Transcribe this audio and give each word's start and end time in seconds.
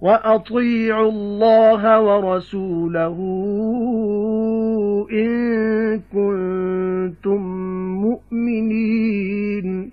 وأطيعوا 0.00 1.10
الله 1.10 2.00
ورسوله 2.00 3.16
إن 5.12 6.00
كنتم 6.12 7.40
مؤمنين. 8.00 9.90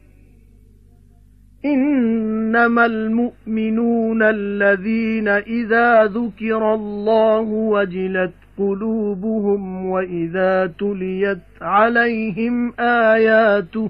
إنما 1.65 2.85
المؤمنون 2.85 4.23
الذين 4.23 5.27
إذا 5.27 6.05
ذكر 6.05 6.73
الله 6.73 7.41
وجلت 7.41 8.33
قلوبهم 8.57 9.85
وإذا 9.85 10.73
تليت 10.79 11.37
عليهم 11.61 12.73
آياته 12.79 13.89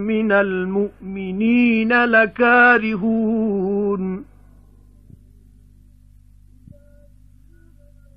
مِنَ 0.00 0.32
الْمُؤْمِنِينَ 0.32 2.04
لَكَارِهُونَ. 2.04 4.24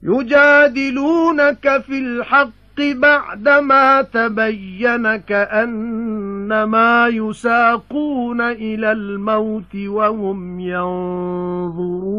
يُجَادِلُونَكَ 0.03 1.77
فِي 1.81 1.99
الْحَقِّ 1.99 2.53
بَعْدَمَا 2.79 4.01
تَبَيَّنَ 4.01 5.15
كَأَنَّمَا 5.15 7.07
يُسَاقُونَ 7.07 8.41
إِلَى 8.41 8.91
الْمَوْتِ 8.91 9.75
وَهُمْ 9.75 10.59
يَنظُرُونَ. 10.59 12.13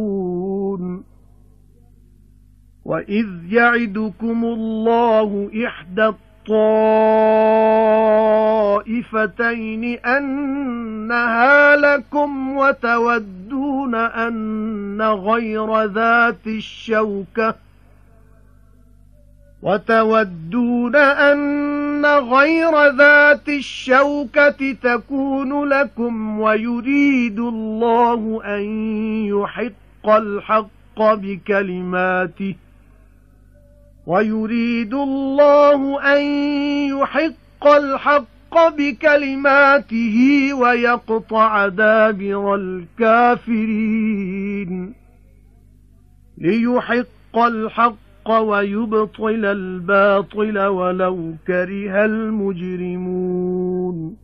وَإِذْ 2.85 3.27
يَعِدُكُمُ 3.53 4.45
اللَّهُ 4.45 5.51
إِحْدَى 5.67 6.13
الطَّائِفَتَيْنِ 8.85 9.85
أَنَّهَا 10.07 11.77
لَكُمْ 11.77 12.57
وَتَوَدُّونَ 12.57 13.95
أَنَّ 13.95 15.03
غَيْرَ 15.03 15.83
ذَاتِ 15.85 16.47
الشَّوْكَةِ 16.47 17.55
وَتَوَدُّونَ 19.63 20.97
أَنَّ 20.97 22.07
غَيْرَ 22.07 22.87
ذَاتِ 22.97 23.49
الشَّوْكَةِ 23.49 24.73
تَكُونُ 24.83 25.69
لَكُمْ 25.69 26.41
وَيُرِيدُ 26.41 27.39
اللَّهُ 27.39 28.41
أَن 28.45 28.63
يُحِقَّ 29.27 30.07
الْحَقَّ 30.09 30.99
بِكَلِمَاتِهِ 31.01 32.55
وَيُرِيدُ 34.07 34.95
اللَّهُ 34.95 36.03
أَن 36.17 36.23
يُحِقَّ 37.01 37.67
الْحَقَّ 37.67 38.69
بِكَلِمَاتِهِ 38.79 40.19
وَيَقْطَعَ 40.55 41.69
دَابِرَ 41.69 42.55
الْكَافِرِينَ. 42.55 44.95
لِيُحِقَّ 46.39 47.39
الْحَقَّ 47.39 48.31
وَيُبْطِلَ 48.31 49.45
الْبَاطِلَ 49.45 50.59
وَلَوْ 50.59 51.35
كَرِهَ 51.47 52.05
الْمُجْرِمُونَ. 52.05 54.24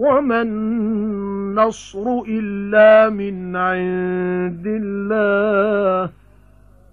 وما 0.00 0.40
النصر 0.40 2.06
إلا 2.28 3.08
من 3.10 3.56
عند 3.56 4.66
الله 4.66 6.10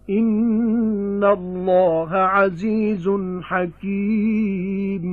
إن 0.09 1.23
الله 1.23 2.09
عزيز 2.17 3.07
حكيم 3.49 5.05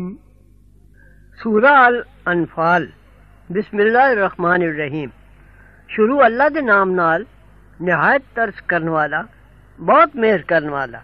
سورة 1.44 1.76
الأنفال 1.86 2.84
بسم 3.50 3.78
الله 3.78 4.06
الرحمن 4.10 4.66
الرحيم 4.68 5.08
شروع 5.88 6.20
اللہ 6.24 6.48
دے 6.54 6.60
نام 6.60 6.90
نال 6.90 7.24
نہایت 7.80 8.36
ترس 8.36 8.62
کرن 8.62 8.88
والا، 8.88 9.22
بہت 9.78 10.16
مہر 10.16 10.42
کرن 10.42 10.68
والا۔ 10.68 10.98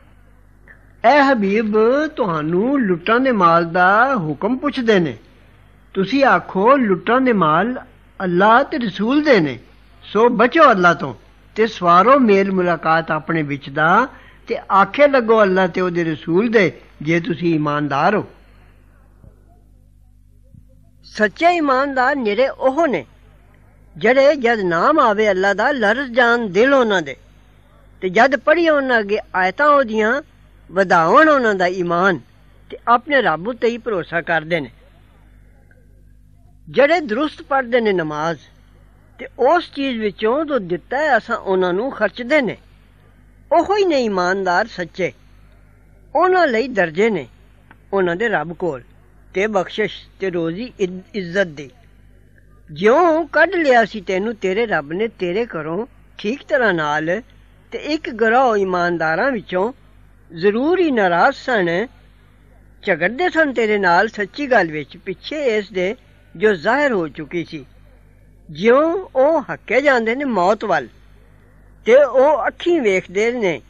اے 1.08 1.16
حبیب 1.30 1.78
تو 2.16 2.40
لٹن 2.78 3.24
دے 3.24 3.32
مال 3.32 3.74
دا 3.74 4.14
حکم 4.14 4.56
پوچھ 4.56 4.80
دینے 4.80 5.10
نے۔ 5.10 5.29
ਤੁਸੀਂ 5.94 6.24
ਆਖੋ 6.24 6.76
ਲੁੱਟਾਂ 6.76 7.20
ਦੇ 7.20 7.32
ਮਾਲ 7.32 7.74
ਅੱਲਾਹ 8.20 8.62
ਤੇ 8.64 8.78
ਰਸੂਲ 8.78 9.22
ਦੇ 9.24 9.38
ਨੇ। 9.40 9.58
ਸੋ 10.04 10.28
ਬਚੋ 10.28 10.70
ਅੱਲਾਹ 10.70 10.94
ਤੋਂ 10.94 11.14
ਤੇ 11.56 11.66
ਸਵਾਰੋ 11.66 12.18
ਮੇਲ 12.18 12.52
ਮੁਲਾਕਾਤ 12.52 13.10
ਆਪਣੇ 13.10 13.42
ਵਿੱਚ 13.42 13.68
ਦਾ 13.70 14.06
ਤੇ 14.48 14.58
ਆਖੇ 14.72 15.08
ਲੱਗੋ 15.08 15.42
ਅੱਲਾਹ 15.42 15.68
ਤੇ 15.68 15.80
ਉਹਦੇ 15.80 16.04
ਰਸੂਲ 16.04 16.48
ਦੇ 16.48 16.72
ਜੇ 17.02 17.20
ਤੁਸੀਂ 17.20 17.54
ਇਮਾਨਦਾਰ 17.54 18.14
ਹੋ। 18.14 18.24
ਸੱਚੇ 21.04 21.54
ਇਮਾਨਦਾਰ 21.56 22.16
ਨਿਰੇ 22.16 22.48
ਉਹ 22.48 22.86
ਨੇ 22.86 23.04
ਜਿਹੜੇ 23.96 24.34
ਜਦ 24.36 24.60
ਨਾਮ 24.60 24.98
ਆਵੇ 24.98 25.30
ਅੱਲਾ 25.30 25.54
ਦਾ 25.54 25.70
ਲਰਜ਼ 25.72 26.12
ਜਾਣ 26.12 26.48
ਦਿਲ 26.48 26.74
ਉਹਨਾਂ 26.74 27.02
ਦੇ 27.02 27.16
ਤੇ 28.02 28.08
ਜਦ 28.08 28.36
ਪੜ੍ਹੀ 28.36 28.68
ਉਹਨਾਂ 28.68 28.98
ਅੱਗੇ 29.00 29.18
ਆਇਤਾਂ 29.34 29.68
ਉਹਦੀਆਂ, 29.68 30.22
ਵਧਾਉਣ 30.70 31.28
ਉਹਨਾਂ 31.28 31.54
ਦਾ 31.54 31.66
ਈਮਾਨ 31.66 32.20
ਤੇ 32.70 32.78
ਆਪਣੇ 32.88 33.22
ਰੱਬ 33.22 33.48
ਉਤੇ 33.48 33.68
ਹੀ 33.68 33.78
ਭਰੋਸਾ 33.78 34.20
ਕਰਦੇ 34.20 34.60
ਨੇ। 34.60 34.70
ਜਿਹੜੇ 36.70 37.00
ਦਰੁਸਤ 37.00 37.42
ਪੜਦੇ 37.42 37.80
ਨੇ 37.80 37.92
ਨਮਾਜ਼, 37.92 38.38
ਤੇ 39.18 39.26
ਉਸ 39.38 39.70
ਚੀਜ਼ 39.74 39.98
ਵਿੱਚੋਂ 39.98 40.44
ਜੋ 40.44 40.58
ਦਿੱਤਾ 40.58 40.98
ਹੈ, 40.98 41.16
ਅਸਾਂ 41.16 41.36
ਉਹਨਾਂ 41.36 41.72
ਨੂੰ 41.72 41.90
ਖਰਚਦੇ 41.90 42.40
ਨੇ। 42.42 42.56
ਉਹੋ 43.52 43.76
ਹੀ 43.76 43.84
ਨੇ 43.84 44.04
ਇਮਾਨਦਾਰ 44.04 44.66
ਸੱਚੇ। 44.66 45.12
ਉਹਨਾਂ 46.16 46.46
ਲਈ 46.46 46.68
ਦਰਜੇ 46.68 47.10
ਨੇ, 47.10 47.26
ਉਹਨਾਂ 47.92 48.16
ਦੇ 48.16 48.28
ਰੱਬ 48.28 48.52
ਕੋਲ, 48.52 48.82
ਤੇ 49.34 49.46
ਬਖਸ਼ਿਸ਼ 49.46 50.08
ਤੇ 50.20 50.30
ਰੋਜ਼ੀ 50.30 50.72
ਇੱਜ਼ਤ 50.78 51.46
ਦੀ। 51.46 51.70
ਜਿਉਂ 52.72 53.26
ਕੱਢ 53.26 53.54
ਲਿਆ 53.54 53.84
ਸੀ 53.84 54.00
ਤੈਨੂੰ 54.00 54.34
ਤੇਰੇ 54.34 54.66
ਰੱਬ 54.66 54.92
ਨੇ, 54.92 55.08
ਤੇਰੇ 55.08 55.46
ਘਰੋਂ 55.46 55.86
ਠੀਕ 56.18 56.42
ਤਰ੍ਹਾਂ 56.48 56.74
ਨਾਲ, 56.74 57.22
ਤੇ 57.72 57.78
ਇੱਕ 57.78 58.10
ਗਰੋਹ 58.10 58.56
ਇਮਾਨਦਾਰਾਂ 58.56 59.30
ਵਿੱਚੋਂ 59.30 59.72
ਜ਼ਰੂਰ 60.34 60.80
ਹੀ 60.80 60.90
ਨਾਰਾਜ਼ 60.90 61.36
ਸਨ। 61.36 61.86
ਝਗੜਦੇ 62.82 63.28
ਸਨ 63.28 63.52
ਤੇਰੇ 63.52 63.78
ਨਾਲ, 63.78 64.08
ਸੱਚੀ 64.08 64.50
ਗੱਲ 64.50 64.70
ਵਿੱਚ 64.70 64.96
ਪਿੱਛੇ 64.96 65.44
ਇਸ 65.56 65.72
ਦੇ 65.72 65.94
ਜੋ 66.34 66.52
ਜ਼ਾਹਿਰ 66.54 66.92
ਹੋ 66.92 67.06
ਚੁੱਕੀ 67.08 67.44
ਸੀ। 67.44 67.64
ਜਿਉਂ 68.48 68.82
ਉਹ 69.16 69.40
ਹੱਕੇ 69.42 69.80
ਜਾਂਦੇ 69.80 70.14
ਨੇ 70.14 70.24
ਮੌਤ 70.26 70.64
ਵੱਲ, 70.64 70.86
ਤੇ 71.86 71.94
ਉਹ 71.96 72.46
ਅੱਖੀਂ 72.46 72.80
ਵੇਖਦੇ 72.80 73.30
ਨੇ, 73.32 73.60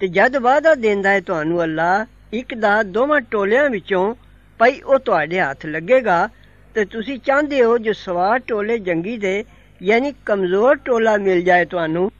ਤੇ 0.00 0.08
ਜਦ 0.08 0.36
ਵਾਅਦਾ 0.36 0.74
ਦਿੰਦਾ 0.74 1.10
ਹੈ 1.10 1.20
ਤੁਹਾਨੂੰ 1.20 1.62
ਅੱਲਾ 1.64 2.06
ਇੱਕ 2.32 2.54
ਦਾ 2.54 2.82
ਦੋਵਾਂ 2.84 3.20
ਟੋਲਿਆਂ 3.20 3.68
ਵਿੱਚੋਂ 3.70 4.14
ਪਈ 4.60 4.80
ਉਹ 4.80 4.98
ਤੁਹਾਡੇ 4.98 5.40
ਹੱਥ 5.40 5.66
ਲੱਗੇਗਾ, 5.66 6.28
ਤੇ 6.76 6.84
ਤੁਸੀਂ 6.84 7.18
ਚਾਹੁੰਦੇ 7.18 7.62
ਹੋ 7.64 7.76
ਜੋ 7.78 7.92
ਸਵਾਰ 7.92 8.38
ਟੋਲੇ 8.38 8.78
ਜੰਗੀ 8.78 9.16
ਦੇ, 9.18 9.44
ਯਾਨੀ 9.80 10.12
ਕਮਜ਼ੋਰ 10.26 10.76
ਟੋਲਾ 10.76 11.16
ਮਿਲ 11.18 11.42
ਜਾਏ 11.42 11.64
ਤੁਹਾਨੂੰ। 11.64 12.10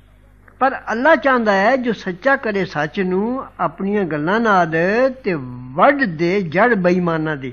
ਪਰ 0.60 0.74
ਅੱਲਾ 0.92 1.14
ਚਾਹੁੰਦਾ 1.16 1.52
ਹੈ 1.52 1.76
ਜੋ 1.76 1.92
ਸੱਚਾ 1.94 2.36
ਕਰੇ 2.36 2.64
ਸੱਚ 2.64 3.00
ਨੂੰ, 3.02 3.44
ਆਪਣੀਆਂ 3.60 4.04
ਗੱਲਾਂ 4.04 4.40
ਨਾਲ 4.40 4.72
ਤੇ 5.24 5.34
ਵੱਢ 5.74 6.04
ਦੇ 6.04 6.40
ਜੜ 6.42 6.74
ਬੇਈਮਾਨਾਂ 6.76 7.36
ਦੀ। 7.36 7.52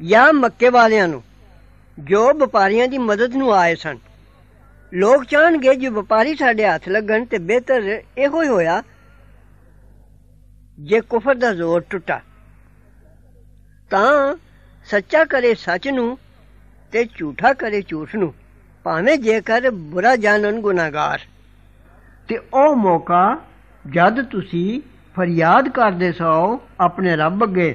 ਜਾਂ 0.00 0.32
ਮੱਕੇ 0.32 0.68
ਵਾਲਿਆਂ 0.68 1.08
ਨੂੰ, 1.08 1.22
ਜੋ 1.98 2.32
ਵਪਾਰੀਆਂ 2.34 2.88
ਦੀ 2.88 2.98
ਮਦਦ 2.98 3.34
ਨੂੰ 3.34 3.52
ਆਏ 3.54 3.74
ਸਨ। 3.74 3.98
ਲੋਕ 4.92 5.24
ਚਾਹਣਗੇ 5.24 5.74
ਜੇ 5.74 5.88
ਵਪਾਰੀ 5.88 6.34
ਸਾਡੇ 6.34 6.66
ਹੱਥ 6.66 6.88
ਲੱਗਣ 6.88 7.24
ਤੇ 7.24 7.38
ਬਿਹਤਰ 7.38 8.02
ਇਹੋ 8.18 8.42
ਹੀ 8.42 8.48
ਹੋਇਆ, 8.48 8.82
ਜੇ 10.78 11.00
ਕੁਫਰ 11.00 11.34
ਦਾ 11.34 11.52
ਜ਼ੋਰ 11.54 11.80
ਟੁੱਟਾ। 11.80 12.20
ਤਾਂ 13.90 14.36
ਸੱਚਾ 14.86 15.24
ਕਰੇ 15.24 15.54
ਸੱਚ 15.54 15.88
ਨੂੰ 15.88 16.18
ਤੇ 16.92 17.04
ਝੂਠਾ 17.16 17.52
ਕਰੇ 17.52 17.82
ਝੂਠ 17.82 18.14
ਨੂੰ, 18.16 18.32
ਭਾਵੇਂ 18.84 19.16
ਜੇਕਰ 19.18 19.70
ਬੁਰਾ 19.70 20.16
ਜਾਣਨ 20.16 20.60
ਗੁਨਾਹਗਾਰ। 20.60 21.20
ਤੇ 22.28 22.38
ਉਹ 22.54 22.76
ਮੌਕਾ 22.76 23.38
ਜਦ 23.84 24.24
ਤੁਸੀਂ 24.24 24.80
ਫਰਿਆਦ 25.16 25.68
ਕਰਦੇ 25.68 26.12
ਸੋ 26.12 26.60
ਆਪਣੇ 26.80 27.16
ਰੱਬ 27.16 27.44
ਅੱਗੇ 27.44 27.74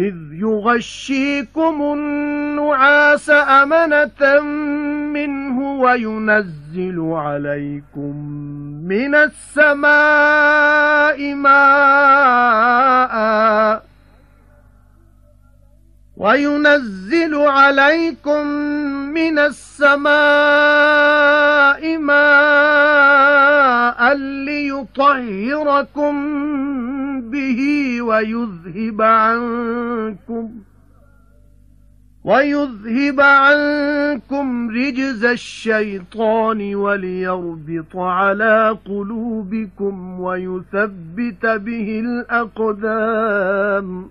إذ 0.00 0.14
يغشيكم 0.32 1.82
النعاس 1.82 3.30
أمنة 3.30 4.40
منه 5.12 5.60
وينزل 5.60 7.00
عليكم 7.00 8.16
من 8.88 9.14
السماء 9.14 9.84
ماءً 11.34 12.80
وينزل 16.20 17.34
عليكم 17.34 18.46
من 19.16 19.38
السماء 19.38 20.10
ماء 21.98 24.14
ليطهركم 24.44 26.14
به 27.20 27.60
ويذهب 28.02 29.02
عنكم 29.02 30.50
ويذهب 32.24 33.20
عنكم 33.20 34.70
رجز 34.70 35.24
الشيطان 35.24 36.74
وليربط 36.74 37.96
على 37.96 38.78
قلوبكم 38.86 40.20
ويثبت 40.20 41.46
به 41.46 42.02
الأقدام 42.04 44.10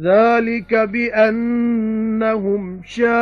ذَلِكَ 0.00 0.74
بِأَنَّهُمْ 0.74 2.80
شَاقُّوا 2.86 3.16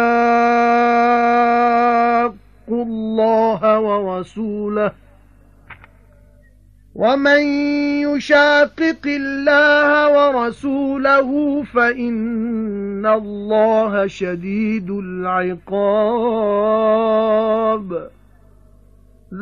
اللَّهَ 2.85 3.81
وَرَسُولَهُ. 3.81 4.93
وَمَن 6.95 7.41
يُشَاقِقِ 8.03 9.07
اللَّهَ 9.07 10.09
وَرَسُولَهُ 10.09 11.63
فَإِنَّ 11.63 13.07
اللَّهَ 13.07 14.07
شَدِيدُ 14.07 14.91
الْعِقَابِ. 14.91 15.71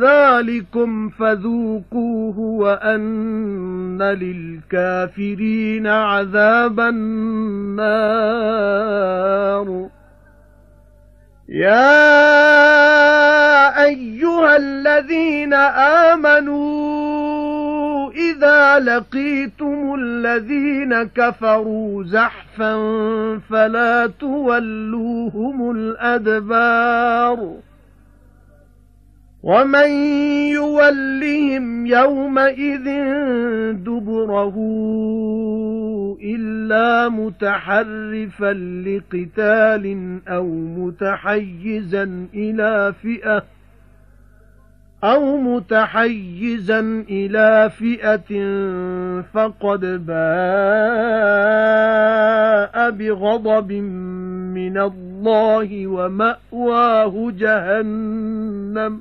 ذَلِكُمْ 0.01 1.09
فَذُوقُوهُ 1.09 2.39
وَأَنَّ 2.39 4.03
لِلْكَافِرِينَ 4.03 5.87
عَذَابَ 5.87 6.81
النَّارِ. 6.81 7.83
يَا 11.49 12.13
أَيُّهَا 13.85 14.57
الَّذِينَ 14.57 15.55
آمَنُوا 16.15 18.13
إِذَا 18.13 18.79
لَقِيتُمُ 18.79 19.95
الَّذِينَ 19.99 21.03
كَفَرُوا 21.03 22.05
زَحْفًا 22.05 22.75
فَلَا 23.51 24.13
تُوَلُّوهُمُ 24.21 25.71
الْأَدْبَارَ. 25.71 27.72
وَمَن 29.43 29.91
يُوَلِّهِمْ 30.55 31.87
يَوْمَئِذٍ 31.87 32.85
دُبُرَهُ 33.85 34.57
إِلَّا 36.23 37.09
مُتَحَرِّفًا 37.09 38.53
لِقِتَالٍ 38.87 39.85
أَوْ 40.29 40.47
مُتَحَيِّزًا 40.49 42.27
إِلَى 42.35 42.93
فِئَةٍ 43.03 43.43
أَوْ 45.05 45.37
مُتَحَيِّزًا 45.37 46.81
إِلَى 47.11 47.71
فِئَةٍ 47.71 48.31
فَقَدْ 49.23 49.81
بَاءَ 50.07 50.23
بِغَضَبٍ 52.91 53.73
مِّنَ 54.55 54.79
اللَّهِ 54.79 55.87
وَمَأْوَاهُ 55.87 57.31
جَهَنَّمُ 57.39 59.01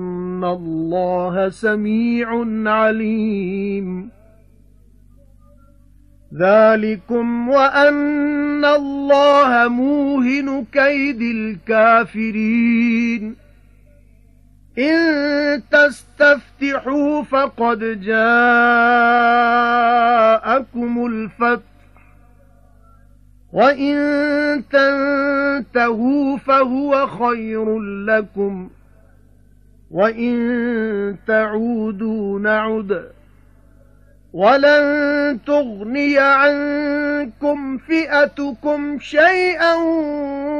الله 0.45 1.49
سميع 1.49 2.45
عليم 2.65 4.09
ذلكم 6.39 7.49
وأن 7.49 8.65
الله 8.65 9.67
موهن 9.67 10.65
كيد 10.71 11.21
الكافرين 11.21 13.35
إن 14.79 15.61
تستفتحوا 15.71 17.23
فقد 17.23 17.79
جاءكم 18.01 18.15
الفتح 21.05 21.71
وَإِن 23.53 24.63
تَنْتَهُوا 24.71 26.37
فَهُوَ 26.37 27.07
خَيْرٌ 27.07 27.79
لَّكُمْ 27.79 28.69
وَإِن 29.90 31.16
تَعُودُوا 31.26 32.38
نَعُدْ 32.38 33.10
وَلَن 34.32 35.38
تُغْنِيَ 35.46 36.18
عَنكُمْ 36.18 37.78
فِئَتُكُمْ 37.78 38.98
شَيْئًا 38.98 39.74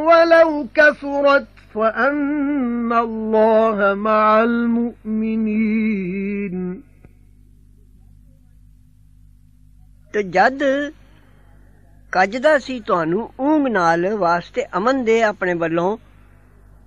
وَلَوْ 0.09 0.69
كَثُرَتْ 0.75 1.47
فَأَنَّ 1.75 2.93
اللَّهَ 2.93 3.95
مَعَ 3.95 4.43
الْمُؤْمِنِينَ 4.43 5.77
تجد 10.13 10.93
ਕੱਜਦਾ 12.13 12.59
ਸੀ 12.59 12.81
ਤੁਹਾਨੂੰ 12.81 13.31
ਊਂਗ 13.41 13.67
ਨਾਲ 13.67 14.15
ਵਾਸਤੇ 14.15 14.65
ਅਮਨ 14.77 15.05
ਦੇ 15.05 15.23
ਆਪਣੇ 15.23 15.55
ਵੱਲੋਂ 15.55 15.97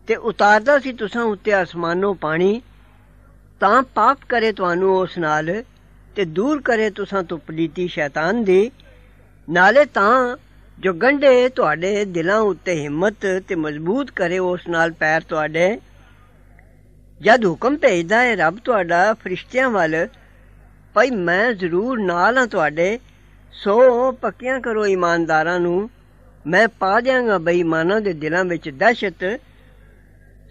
ਤੇ 0.09 0.17
ਉਤਾਰਦਾ 0.17 0.79
ਸੀ 0.79 0.93
ਤੁਸਾਂ 0.93 1.23
ਉੱਤੇ 1.25 1.63
ਅਸਮਾਨੋਂ 1.63 2.15
ਪਾਣੀ, 2.15 2.61
ਤਾਂ 3.61 3.83
ਪਾਪ 3.95 4.19
ਕਰੇ 4.29 4.53
ਤੁਹਾਨੂੰ 4.53 4.97
ਉਸ 4.97 5.19
ਨਾਲ 5.19 5.63
ਤੇ 6.17 6.25
ਦੂਰ 6.25 6.61
ਕਰੇ 6.63 6.91
ਤੁਸਾਂ 6.91 7.23
ਤੋਂ 7.23 7.39
ਪਲੀਤੀ 7.39 7.87
ਸ਼ੈਤਾਨ 7.89 8.45
ਦੀ। 8.45 8.71
ਨਾਲੇ 9.49 9.85
ਤਾਂ 9.85 10.37
ਜੋ 10.79 10.93
ਗੰਢੇ 10.93 11.49
ਤੁਹਾਡੇ 11.49 12.05
ਦਿਲਾਂ 12.05 12.39
ਉੱਤੇ 12.41 12.75
ਹਿੰਮਤ 12.75 13.27
ਤੇ 13.49 13.55
ਮਜ਼ਬੂਤ 13.55 14.11
ਕਰੇ 14.11 14.39
ਉਸ 14.39 14.69
ਨਾਲ 14.69 14.93
ਪੈਰ 14.93 15.21
ਤੁਹਾਡੇ। 15.21 15.79
ਜਦ 17.21 17.45
ਹੁਕਮ 17.45 17.77
ਭੇਜਦਾ 17.77 18.21
ਹੈ, 18.21 18.35
ਰੱਬ 18.37 18.59
ਤੁਹਾਡਾ 18.65 19.13
ਫਰਿਸ਼ਤਿਆਂ 19.15 19.71
ਵੱਲ, 19.71 20.07
ਭਈ 20.95 21.11
ਮੈਂ 21.11 21.53
ਜ਼ਰੂਰ 21.53 22.01
ਨਾਲ 22.01 22.39
ਹਾਂ 22.39 22.47
ਤੁਹਾਡੇ, 22.47 22.99
ਸੋ 23.55 24.13
ਪੱਕਿਆਂ 24.13 24.61
ਕਰੋ 24.61 24.87
ਇਮਾਨਦਾਰਾਂ 24.87 25.59
ਨੂੰ। 25.61 25.91
ਮੈਂ 26.47 26.67
ਪਾ 26.69 27.01
ਦਿਆਂਗਾ 27.01 27.39
ਬੇਈਮਾਨਾਂ 27.39 28.01
ਦੇ 28.01 28.13
ਦਿਲਾਂ 28.13 28.45
ਵਿੱਚ 28.45 28.69
ਦਹਿਸ਼ਤ 28.69 29.25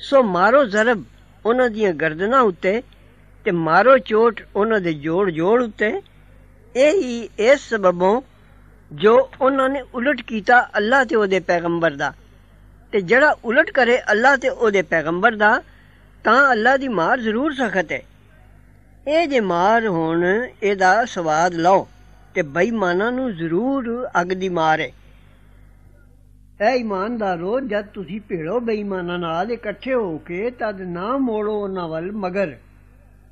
ਸੋ 0.02 0.22
ਮਾਰੋ 0.22 0.64
ਜ਼ਰਬ 0.64 1.04
ਉਹਨਾਂ 1.44 1.68
ਦੀਆਂ 1.70 1.92
ਗਰਦਨਾਂ 1.92 2.40
ਉੱਤੇ 2.40 2.82
ਤੇ 3.46 3.50
ਮਾਰੋ 3.50 3.96
ਚੋਟ 3.98 4.42
ਉਹਨਾਂ 4.56 4.80
ਦੇ 4.80 4.92
ਜੋੜ 4.92 5.30
ਜੋੜ 5.30 5.62
ਉੱਤੇ 5.62 5.92
ਇਹ 6.74 7.02
ਹੀ 7.02 7.28
ਇਸ 7.38 7.68
ਸਬਬੋਂ 7.68 8.20
ਜੋ 8.90 9.16
ਉਹਨਾਂ 9.40 9.68
ਨੇ 9.68 9.82
ਉਲਟ 9.94 10.20
ਕੀਤਾ 10.22 10.60
ਅੱਲਾ 10.76 11.04
ਤੇ 11.04 11.16
ਉਹਦੇ 11.16 11.40
ਪੈਗੰਬਰ 11.40 11.96
ਦਾ 11.96 12.12
ਤੇ 12.92 13.00
ਜਿਹੜਾ 13.00 13.34
ਉਲਟ 13.44 13.70
ਕਰੇ 13.70 13.98
ਅੱਲਾ 14.10 14.36
ਤੇ 14.36 14.48
ਉਹਦੇ 14.48 14.82
ਪੈਗੰਬਰ 14.82 15.34
ਦਾ 15.36 15.60
ਤਾਂ 16.24 16.40
ਅੱਲਾ 16.52 16.76
ਦੀ 16.76 16.88
ਮਾਰ 16.88 17.20
ਜ਼ਰੂਰ 17.20 17.54
ਸਖਤ 17.54 17.92
ਹੈ 17.92 18.00
ਇਹ 19.06 19.26
ਜੇ 19.28 19.40
ਮਾਰ 19.40 19.86
ਹੁਣ 19.86 20.24
ਇਹਦਾ 20.62 21.04
ਸਵਾਦ 21.04 21.54
ਲਓ 21.54 21.86
ਤੇ 22.34 22.42
ਬੇਈਮਾਨਾਂ 22.42 23.10
ਨੂੰ 23.12 23.32
ਜ਼ਰੂਰ 23.36 24.08
ਅੱਗ 24.20 24.32
ਦੀ 24.32 24.48
ਮਾਰ 24.48 24.80
ਹੈ 24.80 24.90
ਐ 26.61 26.75
ਇਮਾਨਦਾਰੋ, 26.75 27.59
ਜਦ 27.59 27.85
ਤੁਸੀਂ 27.85 28.21
ਭੇੜੋ 28.21 28.59
ਬੇਈਮਾਨਾਂ 28.59 29.19
ਨਾਲ 29.19 29.51
ਇਕੱਠੇ 29.51 29.93
ਹੋ 29.93 30.17
ਕੇ, 30.17 30.49
ਤਦ 30.49 30.81
ਨਾ 30.81 31.17
ਮੋੜੋ 31.17 31.63
ਉਹਨਾਂ 31.63 31.87
ਵੱਲ 31.87 32.11
ਮਗਰ। 32.11 32.57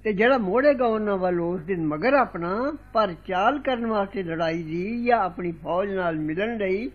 ਤੇ 0.03 0.13
ਜਿਹੜਾ 0.13 0.37
ਮੋੜੇਗਾ 0.37 0.85
ਉਹਨਾਂ 0.85 1.17
ਵੱਲ, 1.17 1.39
ਉਸ 1.39 1.61
ਦਿਨ 1.61 1.85
ਮਗਰ 1.85 2.13
ਆਪਣਾ 2.13 2.73
ਪਰ 2.93 3.13
ਚਾਲ 3.27 3.59
ਕਰਨ 3.59 3.85
ਵਾਸਤੇ 3.85 4.23
ਲੜਾਈ 4.23 4.63
ਦੀ 4.63 5.05
ਜਾਂ 5.05 5.19
ਆਪਣੀ 5.19 5.51
ਫੌਜ 5.51 5.91
ਨਾਲ 5.91 6.15
ਮਿਲਣ 6.15 6.57
ਲਈ, 6.57 6.91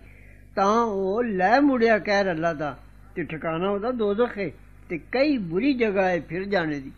ਤਾਂ 0.57 0.83
ਉਹ 0.83 1.23
ਲੈ 1.25 1.61
ਮੁੜਿਆ 1.61 1.99
ਕਹਿ 1.99 2.21
ਅੱਲਾ 2.21 2.53
ਦਾ, 2.53 2.79
ਤੇ 3.15 3.25
ਠਿਕਾਣਾ 3.25 3.71
ਉਹਦਾ 3.71 3.91
ਦੋਜ਼ਖ 3.91 4.39
ਹੈ 4.39 4.51
ਤੇ 4.89 4.99
ਕਈ 4.99 5.39
ਬੁਰੀ 5.39 5.75
ਜਗ੍ਹਾ 5.75 6.09
ਹੈ 6.09 6.21
ਫਿਰ 6.21 6.45
ਜਾਣੇ 6.45 6.81
ਦੀ। 6.81 6.93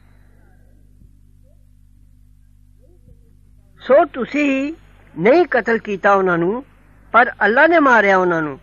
ਸੋ 3.80 4.04
ਤੁਸੀਂ 4.04 4.72
ਨਹੀਂ 5.18 5.44
ਕਤਲ 5.50 5.78
ਕੀਤਾ 5.78 6.14
ਉਹਨਾਂ 6.14 6.38
ਨੂੰ, 6.38 6.64
ਪਰ 7.12 7.32
ਅੱਲਾ 7.44 7.66
ਨੇ 7.66 7.78
ਮਾਰਿਆ 7.78 8.18
ਉਹਨਾਂ 8.18 8.42
ਨੂੰ। 8.42 8.58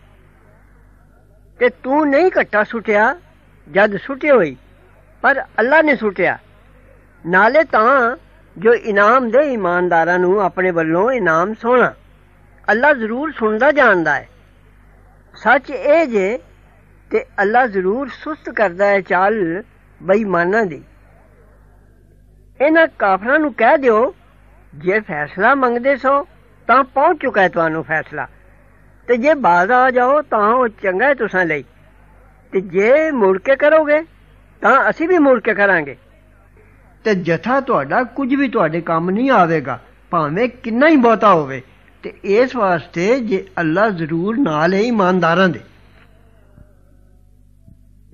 ਤੇ 1.60 1.68
ਤੂੰ 1.82 2.08
ਨਹੀਂ 2.08 2.30
ਘੱਟਾ 2.40 2.62
ਸੁਟਿਆ 2.64 3.14
ਜਦ 3.66 3.96
ਸੁਟੇ 3.96 4.30
ਹੋਈ, 4.30 4.56
ਪਰ 5.22 5.42
ਅੱਲਾ 5.58 5.80
ਨੇ 5.82 5.94
ਸੁਟਿਆ। 5.96 6.38
ਨਾਲੇ 7.24 7.62
ਤਾਂ 7.64 8.16
ਜੋ 8.56 8.74
ਇਨਾਮ 8.74 9.30
ਦੇ 9.30 9.40
ਇਮਾਨਦਾਰਾਂ 9.52 10.18
ਨੂੰ 10.18 10.40
ਆਪਣੇ 10.40 10.70
ਵੱਲੋਂ 10.70 11.10
ਇਨਾਮ 11.12 11.54
ਸੋਣਾ, 11.54 11.92
ਅੱਲਾ 12.68 12.92
ਜ਼ਰੂਰ 12.92 13.32
ਸੁਣਦਾ 13.32 13.70
ਜਾਣਦਾ 13.72 14.14
ਹੈ। 14.14 14.28
ਸੱਚ 15.34 15.70
ਇਹ 15.70 16.06
ਜੇ 16.06 16.38
ਤੇ 17.10 17.24
ਅੱਲਾ 17.42 17.66
ਜ਼ਰੂਰ 17.66 18.08
ਸੁਸਤ 18.14 18.50
ਕਰਦਾ 18.50 18.86
ਹੈ 18.86 19.00
ਚਾਲ 19.00 19.62
ਬੇਈਮਾਨਾਂ 20.00 20.64
ਦੀ। 20.66 20.82
ਇਹਨਾਂ 22.60 22.86
ਕਾਫਰਾਂ 22.98 23.38
ਨੂੰ 23.38 23.52
ਕਹਿ 23.54 23.78
ਦਿਓ, 23.78 24.14
ਜੇ 24.72 25.00
ਫੈਸਲਾ 25.00 25.54
ਮੰਗਦੇ 25.54 25.96
ਸੋ 25.96 26.22
ਤਾਂ 26.68 26.82
ਪਹੁੰਚ 26.84 27.20
ਚੁੱਕਾ 27.22 27.42
ਹੈ 27.42 27.48
ਤੁਹਾਨੂੰ 27.48 27.82
ਫੈਸਲਾ। 27.84 28.26
ਤੇ 29.08 29.16
ਜੇ 29.16 29.34
ਬਾਜ਼ 29.34 29.70
ਆ 29.70 29.90
ਜਾਓ 29.90 30.22
ਤਾਂ 30.22 30.54
ਉਹ 30.54 30.68
ਚੰਗਾ 30.68 31.06
ਹੈ 31.06 31.14
ਤੁਸਾਂ 31.14 31.44
ਲਈ। 31.44 31.64
ਤੇ 32.52 32.60
ਜੇ 32.60 33.10
ਮੁੜ 33.10 33.38
ਕੇ 33.38 33.56
ਕਰੋਗੇ, 33.56 34.02
ਤਾਂ 34.60 34.90
ਅਸੀਂ 34.90 35.08
ਵੀ 35.08 35.18
ਮੁੜ 35.18 35.40
ਕੇ 35.40 35.54
ਕਰਾਂਗੇ। 35.54 35.96
ਤੇ 37.04 37.14
ਜਥਾ 37.14 37.60
ਤੁਹਾਡਾ 37.60 38.02
ਕੁਝ 38.02 38.34
ਵੀ 38.34 38.48
ਤੁਹਾਡੇ 38.48 38.80
ਕੰਮ 38.80 39.10
ਨਹੀਂ 39.10 39.30
ਆਵੇਗਾ, 39.30 39.80
ਭਾਵੇਂ 40.10 40.48
ਕਿੰਨਾ 40.48 40.88
ਹੀ 40.88 40.96
ਬਹੁਤਾ 40.96 41.34
ਹੋਵੇ, 41.34 41.62
ਤੇ 42.02 42.12
ਇਸ 42.24 42.56
ਵਾਸਤੇ 42.56 43.20
ਜੇ 43.20 43.46
ਅੱਲਾ 43.60 43.88
ਜ਼ਰੂਰ 43.90 44.38
ਨਾਲ 44.38 44.74
ਹੈ 44.74 44.80
ਇਮਾਨਦਾਰਾਂ 44.80 45.48
ਦੇ। 45.48 45.60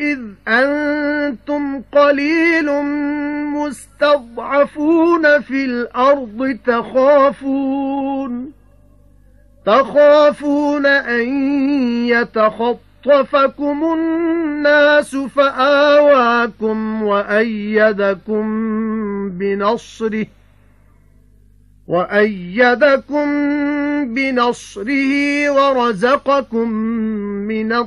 إِذْ 0.00 0.18
أَنْتُمْ 0.48 1.82
قَلِيلٌ 1.92 2.82
مُسْتَضْعَفُونَ 3.56 5.40
فِي 5.40 5.64
الْأَرْضِ 5.64 6.58
تَخَافُونَ 6.66 8.52
تَخَافُونَ 9.66 10.86
أَن 10.86 11.28
يَتَخَطَّفَكُمُ 12.08 13.84
النَّاسُ 13.92 15.16
فَآوَاكُمْ 15.16 17.02
وَأَيَّدَكُم 17.02 18.44
بِنَصْرِهِ 19.30 20.26
وَأَيَّدَكُم 21.88 23.26
بِنَصْرِهِ 24.14 25.12
وَرَزَقَكُم 25.50 26.68
مِّنَ 27.48 27.86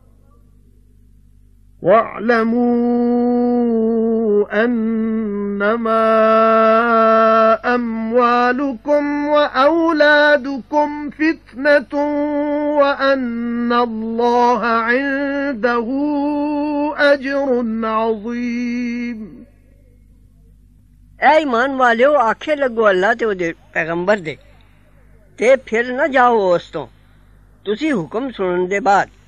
واعلموا 1.81 3.61
أنما 4.63 6.03
أموالكم 7.75 9.27
وأولادكم 9.27 11.09
فتنة 11.09 11.93
وأن 12.79 13.71
الله 13.73 14.61
عنده 14.65 15.87
أجر 16.97 17.49
عظيم. 17.85 19.19
اے 21.21 21.33
ایمان 21.37 21.71
والو 21.79 22.11
آکھے 22.17 22.53
لگو 22.55 22.83
اللہ 22.87 23.11
تے 23.19 23.33
دے 23.39 23.49
پیغمبر 23.73 24.17
دے 24.25 24.35
تے 25.37 25.47
پھر 25.65 25.83
نہ 25.97 26.05
جاؤ 26.13 26.35
اس 26.53 26.65
تو 26.71 26.83
تسی 27.65 27.89
حکم 27.91 28.23
سنن 28.37 28.61
دے 28.71 28.79
بعد. 28.89 29.20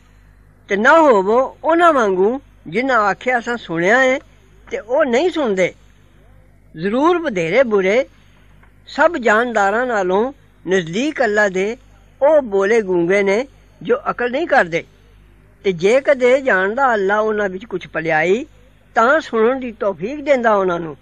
ਤੇ 0.67 0.75
ਨਾ 0.75 1.01
ਹੋਵੋ, 1.01 1.57
ਉਹਨਾਂ 1.63 1.93
ਵਾਂਗੂ 1.93 2.41
ਜਿਨ੍ਹਾਂ 2.67 2.99
ਆਖਿਆ 2.99 3.39
ਅਸਾਂ 3.39 3.57
ਸੁਣਿਆ 3.57 3.99
ਹੈ 3.99 4.19
ਤੇ 4.71 4.79
ਉਹ 4.79 5.05
ਨਹੀਂ 5.05 5.29
ਸੁਣਦੇ। 5.29 5.73
ਜ਼ਰੂਰ 6.77 7.19
ਬਧੇਰੇ 7.19 7.63
ਬੁਰੇ, 7.63 8.05
ਸਭ 8.87 9.17
ਜਾਨਦਾਰਾਂ 9.17 9.85
ਨਾਲੋਂ 9.85 10.33
ਨਜ਼ਦੀਕ 10.67 11.23
ਅੱਲਾ 11.23 11.49
ਦੇ 11.49 11.77
ਉਹ 12.21 12.41
ਬੋਲੇ 12.41 12.81
ਗੂੰਗੇ 12.81 13.23
ਨੇ 13.23 13.47
ਜੋ 13.81 13.97
ਅਕਲ 14.11 14.31
ਨਹੀਂ 14.31 14.47
ਕਰਦੇ। 14.47 14.83
ਤੇ 15.63 15.71
ਜੇ 15.71 16.01
ਕਦੇ 16.01 16.41
ਜਾਣਦਾ 16.41 16.93
ਅੱਲਾ 16.93 17.19
ਉਹਨਾਂ 17.19 17.49
ਵਿੱਚ 17.49 17.65
ਕੁਝ 17.65 17.87
ਭਲਾਈ, 17.93 18.45
ਤਾਂ 18.95 19.19
ਸੁਣਨ 19.19 19.59
ਦੀ 19.59 19.71
ਤੌਫੀਕ 19.71 20.21
ਦਿੰਦਾ 20.21 20.55
ਉਹਨਾਂ 20.55 20.79
ਨੂੰ। 20.79 20.97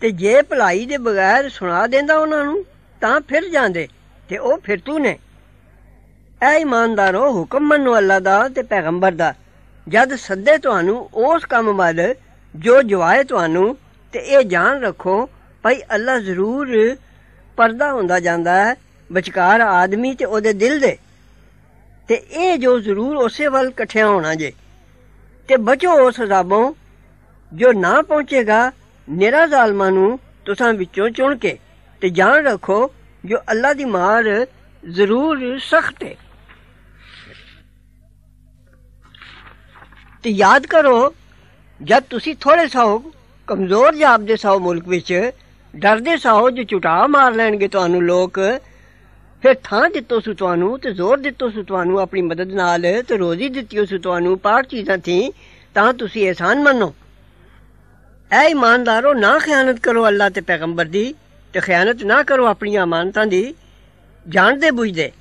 ਤੇ 0.00 0.10
ਜੇ 0.10 0.42
ਭਲਾਈ 0.42 0.86
ਦੇ 0.86 0.96
ਬਗੈਰ 0.96 1.48
ਸੁਣਾ 1.48 1.86
ਦਿੰਦਾ 1.86 2.18
ਉਹਨਾਂ 2.18 2.44
ਨੂੰ, 2.44 2.64
ਤਾਂ 3.00 3.20
ਫਿਰ 3.20 3.48
ਜਾਂਦੇ, 3.48 3.88
ਤੇ 4.28 4.38
ਉਹ 4.38 4.58
ਫਿਰ 4.58 4.78
ਤੂੰ 4.84 5.00
ਨੇ। 5.00 5.18
اے 6.42 6.52
ایماندارو، 6.56 7.24
حکم 7.36 7.68
منو 7.68 7.92
اللہ 8.00 8.18
دا 8.26 8.36
تے 8.54 8.62
پیغمبر 8.72 9.12
دا۔ 9.20 9.30
جد 9.92 10.10
سدے 10.26 10.56
تانوں 10.64 11.00
اس 11.22 11.42
کم 11.52 11.66
بعد 11.76 11.98
جو 12.64 12.74
جوائے 12.90 13.22
تانوں 13.30 13.68
تے 14.12 14.18
اے 14.30 14.42
جان 14.52 14.74
رکھو، 14.84 15.16
بھئی 15.62 15.76
اللہ 15.94 16.16
ضرور 16.26 16.66
پردہ 17.56 17.88
ہوندا 17.94 18.18
جاندا 18.26 18.54
ہے، 18.64 18.72
بچکار 19.10 19.60
آدمی 19.60 20.10
تے 20.18 20.24
او 20.30 20.36
دے 20.44 20.52
دل 20.62 20.74
دے۔ 20.82 20.94
تے 22.06 22.14
اے 22.34 22.46
جو 22.62 22.72
ضرور 22.86 23.14
اسے 23.24 23.46
ول 23.54 23.68
کٹھیا 23.78 24.06
ہونا 24.12 24.32
جے۔ 24.40 24.50
تے 25.46 25.56
بچو 25.66 25.92
اس 26.06 26.20
عذابوں، 26.24 26.64
جو 27.58 27.68
نہ 27.84 27.92
پہنچے 28.08 28.40
گا 28.46 28.60
نیرا 29.18 29.44
ظالماں 29.52 29.90
نو 29.96 30.06
تساں 30.44 30.72
وچوں 30.80 31.08
چن 31.16 31.30
تے 32.00 32.08
جان 32.18 32.36
رکھو، 32.46 32.80
جو 33.28 33.36
اللہ 33.52 33.70
دی 33.78 33.84
مار 33.96 34.24
ضرور 34.96 35.36
سخت 35.70 36.02
ہے۔ 36.02 36.14
ਤੇ 40.23 40.29
ਯਾਦ 40.29 40.65
ਕਰੋ 40.65 41.13
ਜਦ 41.81 42.03
ਤੁਸੀਂ 42.09 42.35
ਥੋੜੇ 42.41 42.67
ਸਾਓ 42.67 42.97
ਕਮਜ਼ੋਰ 43.47 43.95
ਜਾਪਦੇ 43.95 44.35
ਸਾਓ 44.35 44.59
ਮੁਲਕ 44.59 44.87
ਵਿੱਚ 44.87 45.31
ਡਰਦੇ 45.73 46.17
ਸਾਓ 46.17 46.49
ਜੋ 46.49 46.63
ਚੁਟਾ 46.63 47.05
ਮਾਰ 47.07 47.33
ਲੈਣਗੇ 47.33 47.67
ਤੁਹਾਨੂੰ 47.67 48.03
ਲੋਕ 48.03 48.39
ਫਿਰ 49.43 49.55
ਥਾਂ 49.63 49.89
ਦਿੱਤੋ 49.89 50.19
ਸੁ 50.19 50.33
ਤੁਹਾਨੂੰ 50.33 50.79
ਤੇ 50.79 50.91
ਜ਼ੋਰ 50.91 51.17
ਦਿੱਤੋ 51.17 51.49
ਸੁ 51.49 51.63
ਤੁਹਾਨੂੰ 51.63 51.99
ਆਪਣੀ 51.99 52.21
ਮਦਦ 52.21 52.53
ਨਾਲ 52.53 52.85
ਤੇ 53.01 53.17
ਰੋਜ਼ੀ 53.17 53.49
ਦਿੱਤੀ 53.49 53.85
ਸੁ 53.85 53.97
ਤੁਹਾਨੂੰ 53.97 54.37
ਪਾਕ 54.39 54.65
ਚੀਜ਼ਾਂ 54.65 54.97
ਥੀ 54.97 55.31
ਤਾਂ 55.75 55.91
ਤੁਸੀਂ 55.93 56.27
ਇਹਸਾਨ 56.27 56.61
ਮੰਨੋ 56.63 56.93
ਐ 58.31 58.43
ਇਮਾਨਦਾਰੋ 58.47 59.13
ਨਾ 59.13 59.37
ਖਿਆਨਤ 59.39 59.79
ਕਰੋ 59.79 60.07
ਅੱਲਾ 60.07 60.29
ਤੇ 60.29 60.41
ਪੈਗੰਬਰ 60.41 60.85
ਦੀ 60.85 61.13
ਤੇ 61.53 61.59
ਖਿਆਨਤ 61.59 62.03
ਨਾ 62.03 62.21
ਕਰੋ 62.23 62.45
ਆਪਣੀਆਂ 62.45 62.83
ਅਮਾਨਤਾਂ 62.83 63.25
ਦੀ 63.25 63.53
ਜਾਣਦੇ 64.25 64.71
ਬੁਝਦੇ 64.71 65.11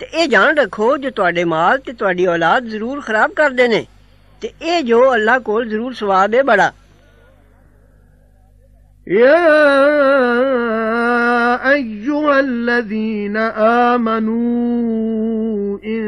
ਤੇ 0.00 0.06
ਇਹ 0.12 0.28
ਜਾਣ 0.28 0.56
ਰੱਖੋ 0.56 0.96
ਜੋ 0.96 1.10
ਤੁਹਾਡੇ 1.10 1.44
ਮਾਲ 1.44 1.78
ਤੇ 1.78 1.92
ਤੁਹਾਡੀ 1.92 2.26
ਔਲਾਦ 2.26 2.64
ਜ਼ਰੂਰ 2.64 3.00
ਖਰਾਬ 3.00 3.32
ਕਰਦੇ 3.32 3.68
ਨੇ 3.68 3.84
ਤੇ 4.40 4.52
ਇਹ 4.62 4.82
ਜੋ 4.84 5.14
ਅੱਲਾ 5.14 5.38
ਕੋਲ 5.38 5.68
ਜ਼ਰੂਰ 5.68 5.92
ਸਵਾਬ 5.94 6.34
ਹੈ 6.34 6.42
ਬੜਾ 6.42 6.72
يا 9.06 9.44
أيها 11.72 12.40
الذين 12.40 13.36
آمنوا 13.92 15.78
إن 15.84 16.04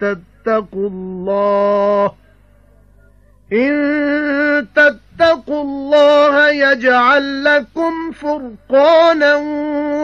تتقوا 0.00 0.88
الله 0.88 2.12
إن 3.52 3.72
تتقوا 4.74 5.62
الله 5.62 6.50
يجعل 6.50 7.44
لكم 7.44 8.12
فرقانا 8.12 9.34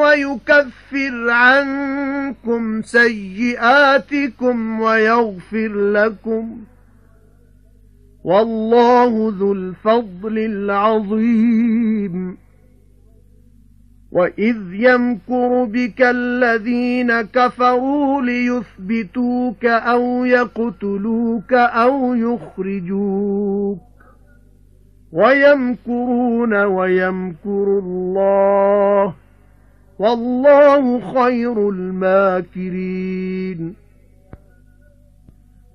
ويكفر 0.02 1.30
عنكم 1.30 2.82
سيئاتكم 2.82 4.80
ويغفر 4.80 5.72
لكم ۖ 5.98 6.73
والله 8.25 9.33
ذو 9.39 9.53
الفضل 9.53 10.37
العظيم. 10.37 12.37
وَإِذْ 14.11 14.57
يَمْكُرُ 14.73 15.63
بِكَ 15.63 16.01
الَّذِينَ 16.01 17.21
كَفَرُوا 17.21 18.21
لِيُثْبِتُوكَ 18.21 19.65
أَوْ 19.65 20.25
يَقْتُلُوكَ 20.25 21.53
أَوْ 21.53 22.13
يُخْرِجُوكَ 22.13 23.79
وَيَمْكُرُونَ 25.11 26.63
وَيَمْكُرُ 26.63 27.79
اللَّهُ 27.79 29.13
وَاللَّهُ 29.99 31.13
خَيْرُ 31.13 31.69
الْمَاكِرِينَ. 31.69 33.84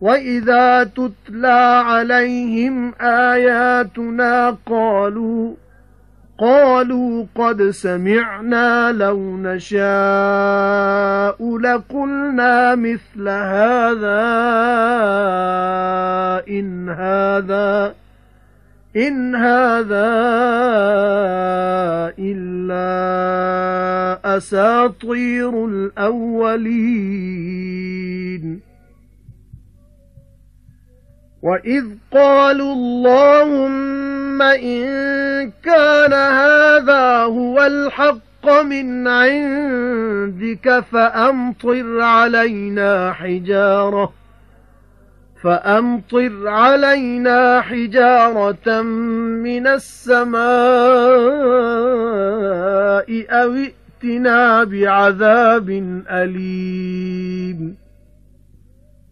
وَإِذَا 0.01 0.85
تُتْلَى 0.85 1.83
عَلَيْهِمْ 1.87 2.93
آيَاتُنَا 3.01 4.57
قَالُوا 4.67 5.55
قَالُوا 6.39 7.25
قَدْ 7.35 7.63
سَمِعْنَا 7.63 8.93
لَوْ 8.93 9.37
نَشَاءُ 9.37 9.79
لَقُلْنَا 11.59 12.75
مِثْلَ 12.75 13.29
هَذَا 13.29 14.25
إِنْ 16.49 16.89
هَذَا 16.89 17.95
إِنْ 18.97 19.35
هَذَا 19.35 20.11
إِلَّا 22.19 22.91
أَسَاطِيرُ 24.37 25.67
الْأَوَّلِينَ. 25.67 27.21
وَإِذْ 31.43 31.85
قَالُوا 32.13 32.73
اللَّهُمَّ 32.75 34.43
إِن 34.43 34.85
كَانَ 35.65 36.13
هَذَا 36.13 37.23
هُوَ 37.23 37.67
الْحَقَّ 37.67 38.61
مِنْ 38.63 39.09
عِندِكَ 39.09 40.81
فَأَمْطِرْ 40.93 42.01
عَلَيْنَا 42.01 43.13
حِجَارَةً 43.13 44.13
فَأَمْطِرْ 45.43 46.49
عَلَيْنَا 46.49 47.61
حِجَارَةً 47.61 48.83
مِنَ 48.83 49.67
السَّمَاءِ 49.67 50.41
أَوْ 53.31 53.53
ائْتِ 53.55 53.75
فَأْتِنَا 54.01 54.65
بِعَذَابٍ 54.65 55.69
أَلِيمٍ 56.11 57.77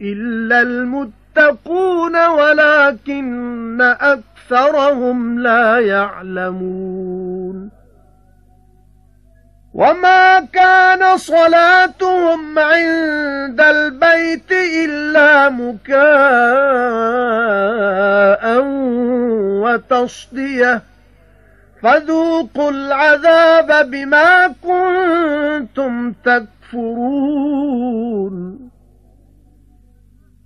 إِلَّا 0.00 0.62
الْمُتَّقُونَ 0.62 2.26
وَلَكِنَّ 2.26 3.80
أَكْثَرَهُمْ 3.80 5.38
لَا 5.38 5.78
يَعْلَمُونَ. 5.78 7.79
وَمَا 9.74 10.40
كَانَ 10.40 11.16
صَلَاتُهُمْ 11.16 12.58
عِندَ 12.58 13.60
الْبَيْتِ 13.60 14.52
إِلَّا 14.52 15.48
مُكَاءً 15.48 16.00
وَتَصْدِيَةً 19.62 20.82
فَذُوقُوا 21.82 22.70
الْعَذَابَ 22.70 23.90
بِمَا 23.90 24.46
كُنتُمْ 24.62 26.12
تَكْفُرُونَ 26.24 27.50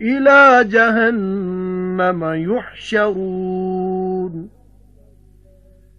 إِلَى 0.00 0.64
جَهَنَّمَ 0.68 2.54
يُحْشَرُونَ. 2.54 4.48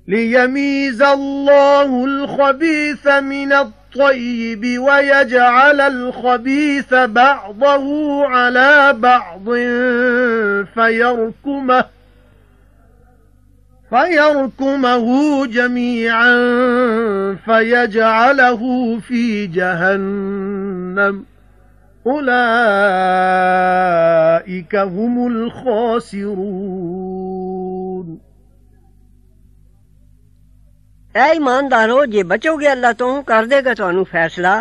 لِيَمِيزَ 0.08 1.02
اللَّهُ 1.02 2.06
الْخَبِيثَ 2.06 3.08
مِنَ 3.08 3.54
الطَّيِّبِ 3.54 4.80
وَيَجْعَلَ 4.80 5.82
الْخَبِيثَ 5.82 6.94
بَعْضَهُ 6.94 7.86
عَلَى 8.28 8.94
بَعْضٍ 8.98 9.46
فَيَرْكُمَهُ 10.76 11.86
فَيَرْكُمَهُ 13.90 15.46
جَمِيعًا 15.46 16.36
فَيَجْعَلَهُ 17.46 19.00
فِي 19.00 19.48
جَهَنَّمَ. 19.48 21.33
أُولَئِكَ 22.05 22.35
هُمُ 24.95 25.15
الْخَاسِرُونَ 25.27 26.59
ਐ 31.15 31.33
ਇਮਾਨਦਾਰੋ 31.35 32.05
ਜੇ 32.07 32.23
ਬਚੋਗੇ 32.23 32.69
ਅੱਲਾ 32.73 32.93
ਤੋਂ 32.93 33.23
ਕਰ 33.23 33.47
ਦੇਗਾ 33.47 33.75
ਤੁਹਾਨੂੰ 33.75 34.05
ਫੈਸਲਾ 34.05 34.53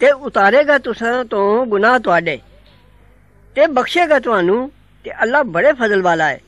ਤੇ 0.00 0.10
ਉਤਾਰੇਗਾ 0.28 0.78
ਤੁਸਾਂ 0.78 1.24
ਤੋਂ 1.24 1.66
ਗੁਨਾਹ 1.66 1.98
ਤੁਹਾਡੇ 1.98 2.36
ਤੇ 3.56 3.66
ਬਖਸ਼ੇਗਾ 3.66 4.18
ਤੁਹਾਨੂੰ 4.18 4.60
ਤੇ 5.04 5.10
ਅੱਲਾ 5.22 5.42
ਬੜੇ 5.54 5.72
ਫਜ਼ਲ 5.72 6.02
ਵਾਲਾ 6.02 6.26
ਹੈ 6.28 6.40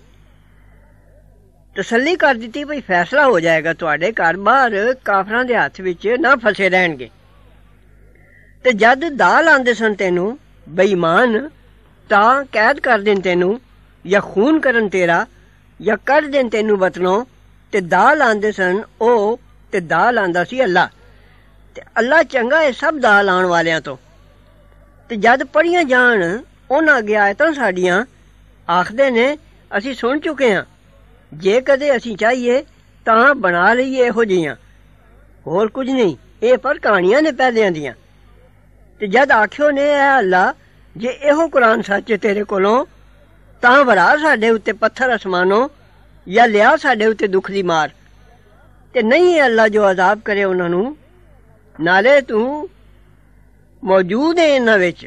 ਤਸੱਲੀ 1.77 2.15
ਕਰ 2.17 2.35
ਦਿੱਤੀ 2.35 2.65
ਭਈ 2.65 2.81
ਫੈਸਲਾ 2.81 3.25
ਹੋ 3.27 3.41
ਜਾਏਗਾ 3.41 3.73
ਤੁਹਾਡੇ 3.75 4.13
ਘਰ 4.13 4.37
ਬਾਹਰ 4.49 4.95
ਕਾਫਰਾਂ 5.05 5.45
ਦੇ 5.45 5.57
ਹੱਥ 5.57 5.81
ਵਿੱਚ 5.81 6.07
ਨਾ 6.21 6.35
ਫਸੇ 6.37 6.69
ਰਹਿਣਗੇ 6.69 7.09
ਤੇ 8.66 8.74
ਜਦ 8.74 9.10
ਦਾ 9.10 9.42
ਲਾਂਦੇ 9.42 9.74
ਸਨ 9.74 9.94
ਤੈਨੂੰ, 9.94 10.40
ਬੇਈਮਾਨ, 10.70 11.50
ਤਾਂ 12.10 12.44
ਕੈਦ 12.44 12.80
ਕਰ 12.80 13.00
ਦੇਣ 13.00 13.20
ਤੈਨੂੰ, 13.20 13.62
ਜਾਂ 14.08 14.22
ਖੂਨ 14.22 14.60
ਕਰਨ 14.60 14.90
ਤੇਰਾ, 14.90 15.26
ਜਾਂ 15.82 15.98
ਕੱਢ 16.06 16.26
ਦੇਣ 16.26 16.50
ਤੈਨੂੰ 16.50 16.78
ਵਤਨੋਂ, 16.78 17.26
ਤੇ 17.72 17.82
ਦਾ 17.82 18.14
ਲਾਂਦੇ 18.14 18.52
ਸਨ 18.52 18.84
ਉਹ 19.02 19.40
ਤੇ 19.72 19.80
ਦਾ 19.80 20.12
ਲਾਂਦਾ 20.12 20.44
ਸੀ 20.44 20.64
ਅੱਲਾ। 20.64 20.90
ਤੇ 21.76 21.82
ਅੱਲਾ 22.00 22.24
ਚੰਗਾ 22.24 22.62
ਹੈ 22.62 22.72
ਸਭ 22.72 22.98
ਦਾ 23.00 23.22
ਲਾਣ 23.22 23.46
ਵਾਲਿਆਂ 23.46 23.82
ਤੋਂ। 23.82 23.98
ਤੇ 25.10 25.16
ਜਦ 25.16 25.44
ਪੜੀਆਂ 25.44 25.84
ਜਾਣ, 25.84 26.40
ਉਹਨਾਂ 26.72 27.02
ਗਿਆ 27.02 27.34
ਤਾਂ 27.34 27.54
ਸਾਡੀਆਂ, 27.54 28.06
ਆਖਦੇ 28.72 29.10
ਨੇ, 29.10 29.38
ਅਸੀਂ 29.78 29.94
ਸੁਣ 29.94 30.20
ਚੁੱਕੇ 30.20 30.56
ਹਾਂ 30.56 30.64
ਜੇ 31.34 31.62
ਕਦੇ 31.62 31.98
ਅਸੀਂ 31.98 32.18
ਚਾਹੀਏ, 32.18 32.64
ਤਾਂ 33.06 33.36
ਬਣਾ 33.36 33.74
ਲਈਏ 33.74 34.06
ਇਹੋ 34.06 34.24
ਜੀਆਂ 34.24 34.56
ਹੋਰ 35.48 35.68
ਕੁਝ 35.68 35.90
ਨਹੀਂ, 35.90 36.18
ਇਹ 36.44 36.58
ਪਰ 36.58 36.78
ਕਹਾਣੀਆਂ 36.78 37.22
ਨੇ 37.22 37.32
ਪਹਿਲਿਆਂ 37.32 37.72
ਦੀਆਂ। 37.72 37.94
تے 39.00 39.08
جد 39.08 39.32
آکھیو 39.32 39.70
نے، 39.70 39.82
اے 39.82 40.02
اللہ، 40.02 40.52
جے 40.96 41.08
ایہو 41.08 41.48
قرآن 41.48 41.84
سچے 41.84 42.18
تیرے 42.18 42.44
کولوں، 42.44 42.86
تاں 43.60 43.84
ورا 43.84 44.16
ساڈے 44.22 44.50
اُتے 44.50 44.74
پتھر 44.74 45.10
آسمانوں 45.10 45.68
یا 46.26 46.46
لیا 46.46 46.76
ساڈے 46.82 47.06
اُتے 47.06 47.28
دکھ 47.28 47.52
دی 47.52 47.64
مار۔ 47.64 47.88
تے 48.92 49.02
نہیں 49.02 49.34
اے 49.34 49.42
اللہ 49.42 49.68
جو 49.68 49.90
عذاب 49.90 50.20
کرے 50.24 50.44
انہاں 50.44 50.70
نوں، 50.70 50.94
نالے 51.80 52.22
تو 52.22 52.68
موجود 53.84 54.40
ہے 54.40 54.58
انہاں 54.58 54.78
وچ۔ 54.78 55.06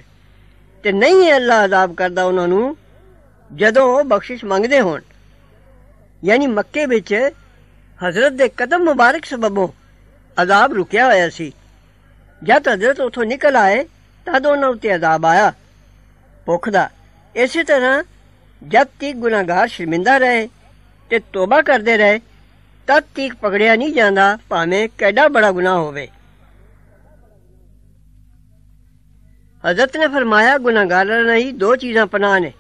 تے 0.83 0.91
نہیں 0.91 1.27
اے 1.27 1.33
اللہ 1.33 1.59
عذاب 1.65 1.93
کردہ 1.97 2.21
انہاں 2.21 2.47
نوں، 2.47 2.75
جدوں 3.51 3.83
او 3.83 4.03
بخشش 4.03 4.45
منگدے 4.45 4.81
ہون۔ 4.81 5.01
یعنی 6.23 6.47
مکے 6.47 6.87
وچ 6.87 7.13
حضرت 8.03 8.33
دے 8.39 8.49
قدم 8.57 8.83
مبارک 8.85 9.27
سببوں 9.27 9.67
عذاب 10.37 10.73
رکیا 10.73 11.07
ہویا 11.07 11.31
سی۔ 11.31 11.51
ਜਦ 12.43 12.69
ਹਜ਼ਰਤ 12.69 13.01
ਉਥੋਂ 13.01 13.25
ਨਿਕਲ 13.25 13.57
ਆਏ, 13.57 13.85
ਤਦ 14.27 14.47
ਉਹਨਾਂ 14.47 14.69
ਉੱਤੇ 14.69 14.95
ਅਜ਼ਾਬ 14.95 15.27
ਆਇਆ। 15.27 15.53
ਭੁੱਖ 16.47 16.69
ਦਾ। 16.69 16.91
ਇਸੇ 17.37 17.65
ਤਰ੍ਹਾਂ 17.65 18.05
ਜਦ 18.69 18.85
ਤੱਕ 18.85 19.17
ਗੁਨਾਹਗਾਰ 19.17 19.69
ਸ਼ਰਮਿੰਦਾ 19.69 20.19
ਰਹੇ 20.19 20.49
ਤੇ 21.11 21.19
ਤੋਬਾ 21.19 21.63
ਕਰਦੇ 21.63 21.97
ਰਹੇ, 21.97 22.19
ਤਦ 22.87 23.03
ਤੱਕ 23.03 23.35
ਪਕੜਿਆ 23.35 23.77
ਨਹੀਂ 23.77 23.93
ਜਾਂਦਾ, 23.93 24.39
ਭਾਵੇਂ 24.49 24.89
ਕਿਹੜਾ 24.89 25.29
ਬੜਾ 25.29 25.53
ਗੁਨਾਹ 25.53 25.79
ਹੋਵੇ। 25.79 26.09
ਹਜ਼ਰਤ 29.71 29.97
ਨੇ 29.97 30.09
ਫਰਮਾਇਆ, 30.09 30.59
ਗੁਨਾਹਗਾਰਾਂ 30.59 31.23
ਲਈ 31.23 31.53
ਦੋ 31.53 31.77
ਚੀਜ਼ਾਂ 31.77 32.07
ਪਨਾਹ 32.07 32.41
ਨੇ। 32.41 32.53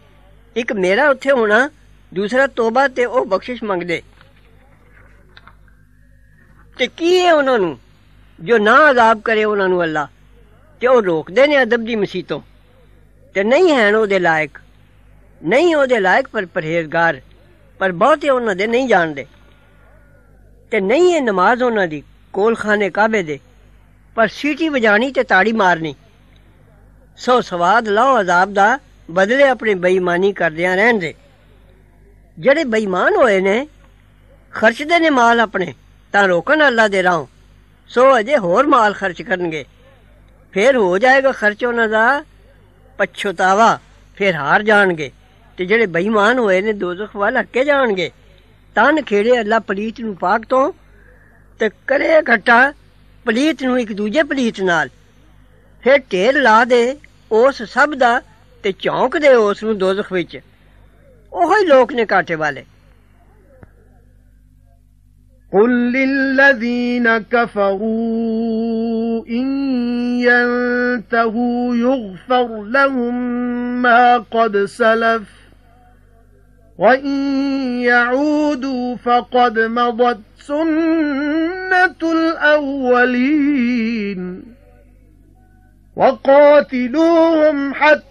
ਇੱਕ 0.56 0.72
ਮੇਰਾ 0.72 1.08
ਉੱਥੇ 1.08 1.30
ਹੋਣਾ, 1.30 1.70
ਦੂਸਰਾ 2.14 2.46
ਤੋਬਾ 2.46 2.88
ਤੇ 2.88 3.04
ਉਹ 3.04 3.26
ਬਖਸ਼ਿਸ਼ 3.26 3.64
ਮੰਗਦੇ। 3.64 4.02
ਤੇ 6.78 6.86
ਕੀ 6.86 7.20
ਹੈ 7.20 7.34
ਉਹਨਾਂ 7.34 7.58
ਨੂੰ? 7.58 7.78
ਜੋ 8.39 8.57
ਨਾ 8.57 8.77
ਅਜ਼ਾਬ 8.91 9.21
ਕਰੇ 9.21 9.43
ਉਹਨਾਂ 9.43 9.67
ਨੂੰ 9.69 9.83
ਅੱਲਾ 9.83 10.07
ਤੇ 10.81 10.87
ਉਹ 10.87 11.01
ਰੋਕਦੇ 11.01 11.47
ਨੇ 11.47 11.61
ਅਦਬ 11.63 11.85
ਦੀ 11.85 11.95
ਮਸੀਤੋਂ 11.95 12.41
ਤੇ 13.35 13.43
ਨਹੀਂ 13.43 13.73
ਹਨ 13.73 13.95
ਉਹਦੇ 13.95 14.19
ਲਾਇਕ 14.19 14.57
ਨਹੀਂ 15.41 15.75
ਉਹਦੇ 15.75 15.99
ਲਾਇਕ 15.99 16.27
ਪਰ 16.27 16.45
ਪਰਹੇਜ਼ਗਾਰ 16.45 17.19
ਪਰ 17.79 17.91
ਬਹੁਤੇ 17.91 18.29
ਉਹਨਾਂ 18.29 18.55
ਦੇ 18.55 18.67
ਨਹੀਂ 18.67 18.87
ਜਾਣਦੇ 18.87 19.25
ਤੇ 20.71 20.79
ਨਹੀਂ 20.79 21.15
ਇਹ 21.15 21.21
ਨਮਾਜ਼ 21.21 21.63
ਉਹਨਾਂ 21.63 21.87
ਦੀ 21.87 22.03
ਕੋਲ 22.33 22.55
ਖਾਨੇ 22.55 22.89
ਕਾਬੇ 22.89 23.23
ਦੇ 23.23 23.39
ਪਰ 24.15 24.27
ਸੀਟੀ 24.27 24.69
ਵਜਾਣੀ 24.69 25.11
ਤੇ 25.11 25.23
ਤਾੜੀ 25.23 25.51
ਮਾਰਨੀ 25.51 25.95
ਸੋ 27.17 27.39
ਸਵਾਦ 27.41 27.87
ਲਾਓ 27.87 28.19
ਅਜ਼ਾਬ 28.21 28.53
ਦਾ 28.53 28.77
ਬਦਲੇ 29.09 29.43
ਆਪਣੀ 29.43 29.73
ਬੇਈਮਾਨੀ 29.75 30.31
ਕਰਦਿਆਂ 30.33 30.75
ਰਹਿਣ 30.75 30.99
ਦੇ 30.99 31.13
ਜਿਹੜੇ 32.37 32.63
ਬੇਈਮਾਨ 32.63 33.15
ਹੋਏ 33.15 33.39
ਨੇ 33.41 33.65
ਖਰਚਦੇ 34.53 34.99
ਨੇ 34.99 35.09
ਮਾਲ 35.09 35.39
ਆਪਣੇ 35.39 35.73
ਤਾਂ 36.13 36.27
ਰੋਕਣ 36.27 36.67
ਅੱਲਾ 36.67 36.87
ਦੇ 36.87 37.03
ਰਾਹ 37.03 37.25
ਸੋ 37.88 38.18
ਅਜੇ 38.18 38.38
ਹੋਰ 38.38 38.66
ਮਾਲ 38.66 38.94
ਖਰਚ 38.94 39.22
ਕਰਨਗੇ। 39.22 39.64
ਫਿਰ 40.52 40.76
ਹੋ 40.76 40.98
ਜਾਏਗਾ 40.98 41.32
ਖਰਚ 41.32 41.64
ਉਹਨਾਂ 41.64 41.88
ਦਾ 41.88 42.24
ਪਛਤਾਵਾ, 42.98 43.78
ਫਿਰ 44.16 44.34
ਹਾਰ 44.34 44.62
ਜਾਣਗੇ। 44.62 45.10
ਤੇ 45.56 45.66
ਜਿਹੜੇ 45.66 45.86
ਬੇਈਮਾਨ 45.86 46.38
ਹੋਏ 46.38 46.62
ਨੇ, 46.62 46.72
ਦੋਜ਼ਖ 46.72 47.16
ਵੱਲ 47.16 47.40
ਹੱਕੇ 47.40 47.64
ਜਾਣਗੇ। 47.64 48.10
ਤਨ 48.74 49.02
ਖੇੜੇ 49.02 49.40
ਅੱਲਾ 49.40 49.58
ਪਲੀਤ 49.58 50.00
ਨੂੰ 50.00 50.16
ਪਾਕ 50.16 50.42
ਤੋਂ 50.44 50.72
ਤੇ 51.60 51.70
ਕਰੇ 51.86 52.20
ਘਟਾ 52.34 52.72
ਪਲੀਤ 53.24 53.62
ਨੂੰ 53.62 53.80
ਇੱਕ 53.80 53.92
ਦੂਜੇ 53.92 54.22
ਪਲੀਤ 54.22 54.60
ਨਾਲ। 54.60 54.88
ਫਿਰ 55.82 55.98
ਢੇਰ 55.98 56.40
ਲਾ 56.40 56.64
ਦੇ 56.64 56.96
ਉਸ 57.32 57.62
ਸਭ 57.62 57.94
ਦਾ 57.94 58.22
ਤੇ 58.62 58.72
ਚੌਂਕ 58.72 59.18
ਦੇ 59.18 59.28
ਉਸ 59.28 59.62
ਨੂੰ 59.62 59.78
ਦੋਜ਼ਖ 59.78 60.12
ਵਿੱਚ। 60.12 60.40
ਉਹ 61.32 61.56
ਹੀ 61.56 61.64
ਲੋਕ 61.64 61.92
ਨੇ 61.92 62.04
ਕਾਟੇ 62.04 62.34
ਵਾਲੇ। 62.34 62.64
قل 65.52 65.92
للذين 65.92 67.18
كفروا 67.18 67.78
إن 69.26 69.46
ينتهوا 70.20 71.74
يغفر 71.74 72.62
لهم 72.62 73.14
ما 73.82 74.18
قد 74.18 74.64
سلف 74.64 75.22
وإن 76.78 77.16
يعودوا 77.80 78.96
فقد 78.96 79.58
مضت 79.58 80.20
سنة 80.38 82.12
الأولين 82.12 83.22
وقاتلوهم 85.96 87.74
حتى 87.74 88.07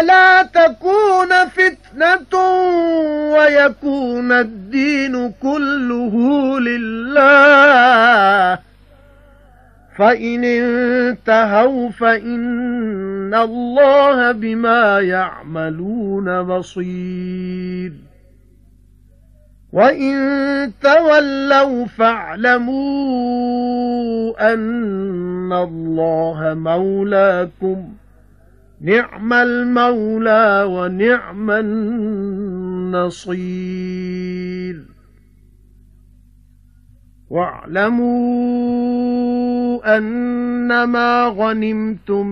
لا 0.00 0.42
تكون 0.42 1.28
فتنة 1.28 2.38
ويكون 3.32 4.32
الدين 4.32 5.32
كله 5.42 6.14
لله. 6.60 8.58
فإن 9.98 10.44
انتهوا 10.44 11.90
فإن 11.90 13.34
الله 13.34 14.32
بما 14.32 15.00
يعملون 15.00 16.42
بصير. 16.42 17.92
وَإِن 19.72 20.72
تَوَلَّوْا 20.82 21.86
فَاعْلَمُوا 21.86 22.92
أَنَّ 24.52 25.52
اللَّهَ 25.52 26.54
مَوْلَاكُمْ 26.54 27.88
نِعْمَ 28.82 29.32
الْمَوْلَى 29.32 30.64
وَنِعْمَ 30.68 31.50
النَّصِيرُ. 31.50 33.32
وَاعْلَمُوا 37.30 38.62
أَنَّمَا 39.98 41.24
غَنِمْتُم 41.24 42.26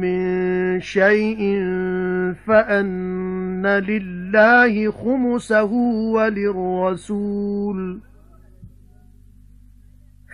مِّن 0.00 0.80
شَيْءٍ 0.80 1.62
فَأَنَّ 2.46 3.66
لِلَّهِ 3.66 4.90
خُمُسَهُ 4.90 5.72
وَلِلرَّسُولِ. 6.12 8.00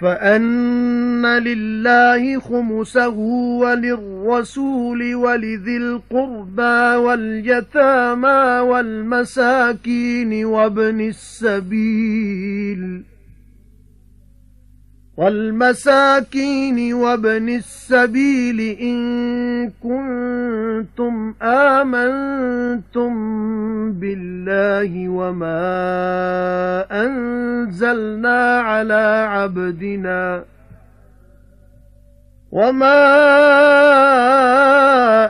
فَأَنَّ 0.02 1.26
لِلَّهِ 1.26 2.38
خُمُسَهُ 2.40 3.16
وَلِلرَّسُولِ 3.62 5.14
وَلِذِي 5.14 5.76
الْقُرْبَى 5.76 6.96
وَالْيَتَامَى 6.96 8.60
وَالْمَسَاكِينِ 8.70 10.44
وَابْنِ 10.44 11.00
السَّبِيلِ 11.08 13.11
وَالْمَسَاكِينِ 15.16 16.94
وَابْنِ 16.94 17.48
السَّبِيلِ 17.48 18.78
إِن 18.80 18.98
كُنتُمْ 19.70 21.34
آمَنتُم 21.42 23.12
بِاللَّهِ 23.92 25.08
وَمَا 25.08 25.64
أَنزَلْنَا 27.04 28.60
عَلَى 28.60 29.26
عَبْدِنَا 29.28 30.44
وَمَا 32.52 33.02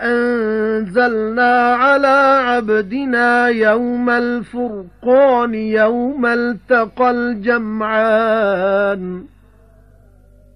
أَنزَلْنَا 0.02 1.74
عَلَى 1.74 2.40
عَبْدِنَا 2.46 3.48
يَوْمَ 3.48 4.10
الْفُرْقَانِ 4.10 5.54
يَوْمَ 5.54 6.26
الْتَقَى 6.26 7.10
الْجَمْعَانِ 7.10 8.52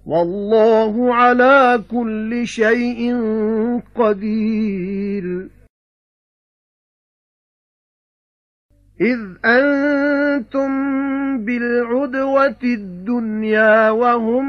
وَاللَّهُ 0.07 1.15
عَلَى 1.15 1.83
كُلِّ 1.91 2.47
شَيْءٍ 2.47 3.15
قَدِيرٌ. 3.95 5.49
إِذْ 9.01 9.19
أَنْتُمْ 9.45 10.71
بِالْعُدْوَةِ 11.45 12.63
الدُّنْيَا 12.63 13.89
وَهُمْ 13.89 14.47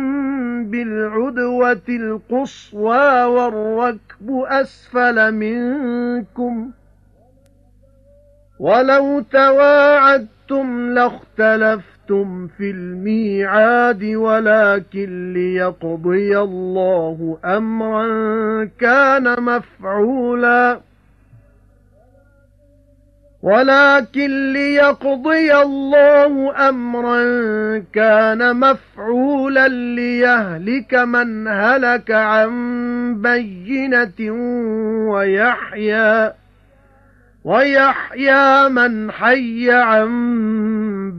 بِالْعُدْوَةِ 0.71 1.89
الْقُصْوَى 1.89 3.25
وَالرَّكْبُ 3.25 4.31
أَسْفَلَ 4.31 5.35
مِنكُمْ. 5.35 6.71
وَلَوْ 8.59 9.21
تَوَاعَدتُّمْ 9.21 10.95
لَاخْتَلَفْتُمْ 10.95 11.98
وَعَدتُّمْ 12.11 12.49
فِي 12.49 12.71
الْمِيعَادِ 12.71 14.05
وَلَكِن 14.05 15.33
لِّيَقْضِيَ 15.33 16.39
اللَّهُ 16.39 17.39
أَمْرًا 17.45 18.05
كَانَ 18.81 19.43
مَفْعُولًا 19.43 20.81
وَلَكِن 23.43 24.53
لِّيَقْضِيَ 24.53 25.55
اللَّهُ 25.63 26.69
أَمْرًا 26.69 27.23
كَانَ 27.93 28.57
مَفْعُولًا 28.57 29.69
لِّيَهْلِكَ 29.69 30.95
مَنْ 30.95 31.49
هَلَكَ 31.49 32.11
عَن 32.11 32.51
بَيِّنَةٍ 33.23 34.21
وَيَحْيَىٰ 35.13 36.33
وَيَحْيَى 37.45 38.69
مَنْ 38.69 39.11
حَيَّ 39.11 39.73
عَن 39.73 40.09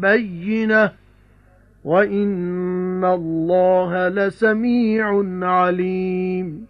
بَيِّنَةٍ 0.01 0.91
وَإِنَّ 1.83 3.05
اللَّهَ 3.05 4.07
لَسَمِيعٌ 4.07 5.23
عَلِيمٌ 5.47 6.65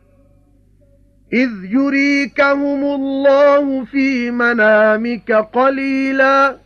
إِذْ 1.33 1.49
يُرِيكَهُمُ 1.63 2.83
اللَّهُ 2.83 3.85
فِي 3.85 4.31
مَنَامِكَ 4.31 5.31
قَلِيلًا 5.31 6.57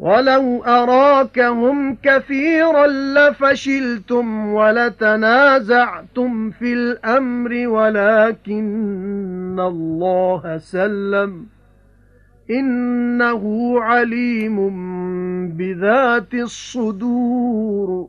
وَلَوْ 0.00 0.64
أَرَاكَهُمْ 0.64 1.96
كَثِيرًا 2.02 2.86
لَّفَشِلْتُمْ 2.86 4.54
وَلَتَنَازَعْتُمْ 4.54 6.50
فِي 6.50 6.72
الْأَمْرِ 6.72 7.68
وَلَكِنَّ 7.68 9.60
اللَّهَ 9.60 10.58
سَلَّمَ 10.58 11.46
إِنَّهُ 12.50 13.74
عَلِيمٌ 13.80 14.56
بِذَاتِ 15.56 16.34
الصُّدُورِ. 16.34 18.08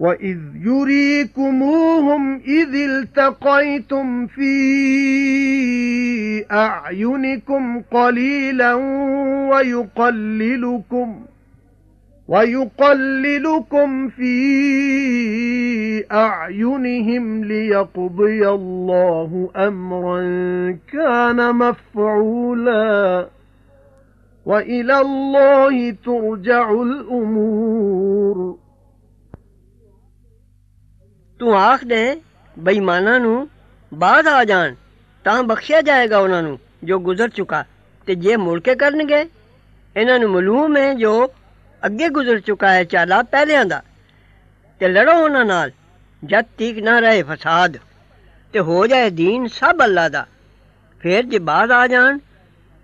وَإِذْ 0.00 0.38
يُرِيكُمُوهُمْ 0.54 2.36
إِذِ 2.36 2.74
الْتَقَيْتُمْ 2.74 4.26
فِي 4.26 4.52
أَعْيُنِكُمْ 6.52 7.80
قَلِيلًا 7.80 8.74
وَيُقَلِّلُكُمْ 9.50 11.24
وَيُقَلِّلُكُمْ 12.29 14.09
فِي 14.09 14.35
أَعْيُنِهِمْ 16.11 17.43
لِيَقْضِيَ 17.43 18.49
اللَّهُ 18.49 19.49
أَمْرًا 19.55 20.21
كَانَ 20.93 21.55
مَفْعُولًا 21.55 23.29
وَإِلَى 24.45 24.95
اللَّهِ 25.01 25.91
تُرْجَعُ 26.05 26.71
الْأُمُورُ 26.81 28.57
ਤੂੰ 31.39 31.57
ਆਖ 31.59 31.85
ਦੇ 31.85 32.21
ਬੇਈਮਾਨਾਂ 32.59 33.19
ਨੂੰ 33.19 33.49
ਬਾਅਦ 33.93 34.27
ਆ 34.27 34.43
ਜਾਣ 34.43 34.75
ਤਾਂ 35.23 35.43
ਬਖਸ਼ਿਆ 35.43 35.81
ਜਾਏਗਾ 35.81 36.19
ਉਹਨਾਂ 36.19 36.43
ਨੂੰ 36.43 36.59
ਜੋ 36.83 36.99
ਗੁਜ਼ਰ 36.99 37.29
ਚੁੱਕਾ 37.29 37.65
ਤੇ 38.05 38.15
ਜੇ 38.15 38.35
ਮੁੜ 38.35 38.59
ਕੇ 38.59 38.75
ਕਰਨਗੇ 38.75 39.25
ਇਹਨਾਂ 39.97 40.19
ਨੂੰ 40.19 40.29
ਮਾਲੂਮ 40.31 40.77
ਹੈ 40.77 40.93
ਜੋ 40.93 41.31
ਅੱਗੇ 41.85 42.09
ਗੁਜ਼ਰ 42.09 42.39
ਚੁੱਕਾ 42.39 42.71
ਹੈ 42.71 42.83
ਚਾਲਾ 42.83 43.21
ਪਹਿਲਿਆਂ 43.21 43.65
ਦਾ 43.65 43.81
ਤੇ 44.79 44.87
ਲੜੋ 44.87 45.11
ਉਹਨਾਂ 45.11 45.45
ਨਾਲ 45.45 45.71
ਜਦ 46.23 46.45
ਤੀਕ 46.57 46.79
ਨਾ 46.79 46.99
ਰਹੇ 46.99 47.23
ਫਸਾਦ 47.23 47.77
ਤੇ 48.53 48.59
ਹੋ 48.59 48.87
ਜਾਏ 48.87 49.09
دین 49.09 49.47
ਸਭ 49.47 49.83
ਅੱਲਾ 49.83 50.09
ਦਾ 50.09 50.25
ਫਿਰ 50.99 51.25
ਜੇ 51.25 51.39
ਬਾਅਦ 51.39 51.71
ਆ 51.71 51.87
ਜਾਣ 51.87 52.19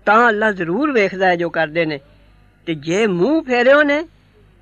ਤਾਂ 0.06 0.28
ਅੱਲਾ 0.28 0.50
ਜ਼ਰੂਰ 0.52 0.92
ਵੇਖਦਾ 0.92 1.26
ਹੈ 1.26 1.36
ਜੋ 1.36 1.50
ਕਰਦੇ 1.50 1.84
ਨੇ 1.84 2.00
ਤੇ 2.66 2.74
ਜੇ 2.74 3.06
ਮੂੰਹ 3.06 3.42
ਫੇਰਿਓ 3.42 3.82
ਨੇ 3.82 4.02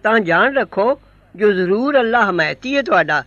ਤਾਂ 0.05 0.21
ਜਾਣ 0.21 0.57
ਰੱਖੋ 0.57 1.01
ਜੋ 1.37 1.53
ਜ਼ਰੂਰ 1.53 1.99
ਅੱਲਾ 2.01 2.31
ਹਮਾਇਤੀ 2.31 2.77
ਹੈ 2.77 2.83
ਤੁਹਾਡਾ 2.83 3.23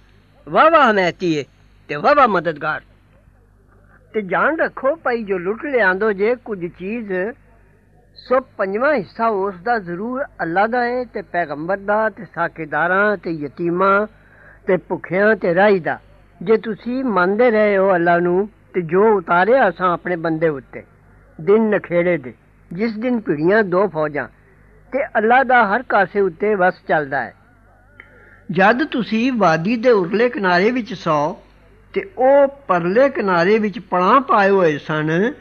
ਵਾਵਾ 0.48 0.92
ਹਮਾਇਤੀ 0.92 1.38
ਹੈ 1.40 1.44
ਤੇ 1.88 1.96
ਵਾਵਾ 1.96 2.28
ਮਦਦਗਾਰ 2.28 2.82
ਤੇ 4.14 4.22
ਜਾਣ 4.22 4.58
ਰੱਖੋ 4.58 4.96
ਭਾਈ 4.96 5.24
ਜੋ 5.24 5.38
ਲੁੱਟ 5.38 5.66
ਲਿਆਂਦੋ 5.66 6.12
ਜੇ 6.12 6.36
ਕੁਝ 6.36 6.66
ਚੀਜ਼ 6.66 7.14
ਸੋ 8.19 8.41
ਪੰਜਵਾਂ 8.41 8.95
ਹਿੱਸਾ 8.95 9.27
ਉਸ 9.29 9.55
ਦਾ 9.55 9.79
ਜ਼ਰੂਰ 9.79 10.25
ਅੱਲਾ 10.43 10.67
ਦਾ 10.67 10.85
ਹੈ 10.85 11.05
ਤੇ 11.05 11.23
ਪੈਗੰਬਰ 11.23 11.77
ਦਾ 11.77 12.09
ਤੇ 12.09 12.25
ਸਾਕੇਦਾਰਾਂ 12.35 13.17
ਤੇ 13.17 13.31
ਯਤੀਮਾਂ 13.31 14.07
ਤੇ 14.67 14.77
ਭੁੱਖਿਆਂ 14.77 15.37
ਤੇ 15.37 15.55
ਰਾਈ 15.55 15.79
ਦਾ। 15.79 15.99
ਜੇ 16.43 16.57
ਤੁਸੀਂ 16.57 17.05
ਮੰਨਦੇ 17.05 17.51
ਰਹੇ 17.51 17.77
ਹੋ 17.77 17.95
ਅੱਲਾ 17.95 18.19
ਨੂੰ 18.19 18.49
ਤੇ 18.75 18.81
ਜੋ 18.81 19.17
ਉਤਾਰਿਆ 19.17 19.69
ਅਸਾਂ 19.69 19.93
ਆਪਣੇ 19.93 20.17
ਬੰਦੇ 20.17 20.49
ਉੱਤੇ, 20.49 20.83
ਦਿਨ 21.41 21.63
ਨਖੇੜੇ 21.63 22.17
ਦੇ, 22.17 22.35
ਜਿਸ 22.73 22.99
ਦਿਨ 22.99 23.21
ਭਿੜੀਆਂ 23.21 23.63
ਦੋ 23.63 23.87
ਫੌਜਾਂ, 23.89 24.29
ਤੇ 24.93 25.05
ਅੱਲਾ 25.07 25.43
ਦਾ 25.45 25.65
ਹਰ 25.67 25.83
ਕਾਸੇ 25.83 26.21
ਉੱਤੇ 26.21 26.55
ਵਸ 26.55 26.75
ਚੱਲਦਾ 26.89 27.21
ਹੈ। 27.21 27.35
ਜਦ 28.51 28.85
ਤੁਸੀਂ 28.85 29.33
ਵਾਦੀ 29.33 29.77
ਦੇ 29.77 29.91
ਉਰਲੇ 29.91 30.29
ਕਿਨਾਰੇ 30.29 30.71
ਵਿੱਚ 30.71 30.95
ਸੌ 30.95 31.37
ਤੇ 31.95 32.11
ਉਹ 32.19 32.49
ਪਰਲੇ 32.49 33.09
ਕਿਨਾਰੇ 33.09 33.59
ਵਿੱਚ 33.59 33.79
ਪਣਾ 33.79 34.21
ਪਾਏ 34.21 34.51
ਹੋਏ 34.51 34.79
ਸਨ 34.79 35.33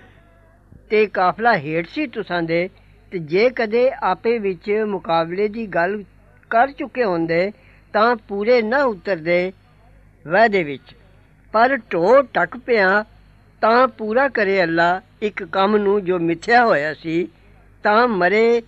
ਤੇ 0.89 1.07
ਕਾਫਲਾ 1.07 1.57
ਹੇਠ 1.57 1.87
ਸੀ 1.87 2.07
ਤੁਸਾਂ 2.07 2.43
ਦੇ, 2.43 2.69
ਤੇ 3.11 3.19
ਜੇ 3.19 3.49
ਕਦੇ 3.49 3.91
ਆਪੇ 4.03 4.37
ਵਿੱਚ 4.37 4.83
ਮੁਕਾਬਲੇ 4.87 5.47
ਦੀ 5.47 5.67
ਗੱਲ 5.67 6.03
ਕਰ 6.49 6.71
ਚੁੱਕੇ 6.71 7.03
ਹੁੰਦੇ, 7.03 7.51
ਤਾਂ 7.93 8.15
ਪੂਰੇ 8.15 8.61
ਨਾ 8.61 8.83
ਉਤਰਦੇ 8.83 9.53
ਵਾਅਦੇ 10.27 10.63
ਵਿੱਚ। 10.63 10.95
ਪਰ 11.53 11.77
ਢੋ 11.77 12.21
ਟੱਕ 12.21 12.57
ਪਿਆ, 12.57 13.05
ਤਾਂ 13.61 13.87
ਪੂਰਾ 13.87 14.29
ਕਰੇ 14.29 14.63
ਅੱਲਾ, 14.63 15.01
ਇੱਕ 15.21 15.43
ਕੰਮ 15.43 15.77
ਨੂੰ 15.77 16.05
ਜੋ 16.05 16.19
ਮਿੱਥਿਆ 16.19 16.65
ਹੋਇਆ 16.65 16.93
ਸੀ, 16.93 17.27
ਤਾਂ 17.83 18.07
ਮਰੇ 18.07 18.61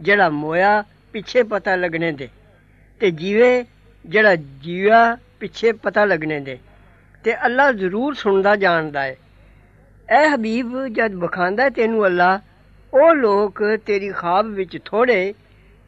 ਜਿਹੜਾ 0.00 0.28
ਮੋਇਆ 0.28 0.84
ਪਿੱਛੇ 1.12 1.42
ਪਤਾ 1.42 1.76
ਲੱਗਣੇ 1.76 2.12
ਦੇ। 2.12 2.28
ਤੇ 3.00 3.10
ਜੀਵੇ 3.10 3.64
ਜਿਹੜਾ 4.06 4.36
ਜੀਵਾ 4.36 5.16
ਪਿੱਛੇ 5.40 5.72
ਪਤਾ 5.72 6.04
ਲੱਗਣੇ 6.04 6.40
ਦੇ। 6.40 6.58
ਤੇ 7.24 7.46
ਅੱਲਾ 7.46 7.72
ਜ਼ਰੂਰ 7.72 8.14
ਸੁਣਦਾ 8.14 8.56
ਜਾਣਦਾ 8.56 9.02
ਹੈ 9.02 9.16
ਐ 10.08 10.28
ਹਬੀਬ, 10.28 10.86
ਜਦ 10.86 11.14
ਵਿਖਾਂਦਾ 11.14 11.68
ਤੈਨੂੰ 11.68 12.06
ਅੱਲਾ, 12.06 12.40
ਉਹ 12.94 13.14
ਲੋਕ 13.14 13.62
ਤੇਰੀ 13.86 14.08
ਖਾਬ 14.10 14.46
ਵਿੱਚ 14.46 14.78
ਥੋੜੇ, 14.84 15.34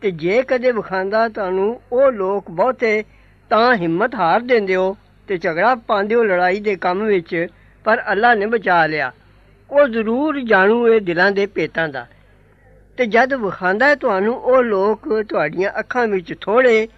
ਤੇ 0.00 0.10
ਜੇ 0.10 0.42
ਕਦੇ 0.42 0.72
ਵਿਖਾਂਦਾ 0.72 1.28
ਤੁਹਾਨੂੰ 1.28 1.80
ਉਹ 1.92 2.12
ਲੋਕ 2.12 2.50
ਬਹੁਤੇ, 2.50 3.04
ਤਾਂ 3.50 3.74
ਹਿੰਮਤ 3.74 4.14
ਹਾਰ 4.14 4.40
ਦਿੰਦੇ 4.40 4.76
ਹੋ, 4.76 4.96
ਤੇ 5.28 5.38
ਝਗੜਾ 5.38 5.74
ਪਾਉਂਦੇ 5.74 6.14
ਹੋ 6.14 6.22
ਲੜਾਈ 6.22 6.60
ਦੇ 6.60 6.76
ਕੰਮ 6.76 7.04
ਵਿੱਚ, 7.04 7.46
ਪਰ 7.84 8.02
ਅੱਲਾ 8.12 8.34
ਨੇ 8.34 8.46
ਬਚਾ 8.46 8.86
ਲਿਆ। 8.86 9.12
ਉਹ 9.70 9.88
ਜ਼ਰੂਰ 9.88 10.40
ਜਾਣੂ 10.40 10.88
ਇਹ 10.88 11.00
ਦਿਲਾਂ 11.00 11.32
ਦੇ 11.32 11.46
ਪੇਤਾਂ 11.46 11.88
ਦਾ। 11.88 12.06
ਤੇ 12.96 13.06
ਜਦ 13.06 13.34
ਵਿਖਾਂਦਾ 13.34 13.94
ਤੁਹਾਨੂੰ 13.94 14.34
ਉਹ 14.34 14.62
ਲੋਕ 14.62 15.22
ਤੁਹਾਡੀਆਂ 15.28 15.70
ਅੱਖਾਂ 15.80 16.06
ਵਿੱਚ 16.06 16.34
ਥੋੜੇ, 16.40 16.88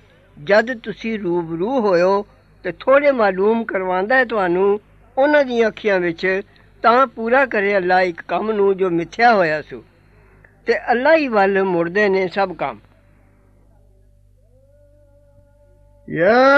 ਜਦ 0.45 0.79
ਤੁਸੀਂ 0.79 1.19
ਰੂਬਰੂ 1.19 1.81
ਹੋਇਓ, 1.81 2.27
ਤੇ 2.63 2.73
ਥੋੜੇ 2.81 3.13
ਮਾਲੂਮ 3.13 3.65
ਕਰਵਾਉਂਦਾ 3.65 4.17
ਹੈ 4.17 4.25
ਤੁਹਾਨੂੰ 4.25 4.81
ਉਹਨਾਂ 5.19 5.45
ਦੀਆਂ 5.45 5.69
ਅੱਖੀਆਂ 5.69 6.01
ਵਿੱਚ 6.01 6.41
ਤਾਂ 6.84 7.08
ਪੂਰਾ 7.08 7.46
ਕਰੇ 7.46 7.78
ਅੱਲਾ 7.78 8.02
ਇੱਕ 8.02 8.22
ਕੰਮ 8.28 8.52
ਨੂੰ 8.52 8.76
ਜੋ 8.78 8.90
ਮਿੱਥਿਆ 8.90 9.34
ਹੋਇਆ 9.34 9.62
ਸੀ 9.62 9.82
ਤੇ 10.66 10.78
ਅੱਲਾ 10.92 11.16
ਹੀ 11.16 11.28
ਵੱਲ 11.28 11.64
ਮੁੜਦੇ 11.64 12.10
ਨੇ 12.10 12.28
ਸਭ 12.28 12.54
ਕੰਮ 12.54 12.80
يا 16.08 16.50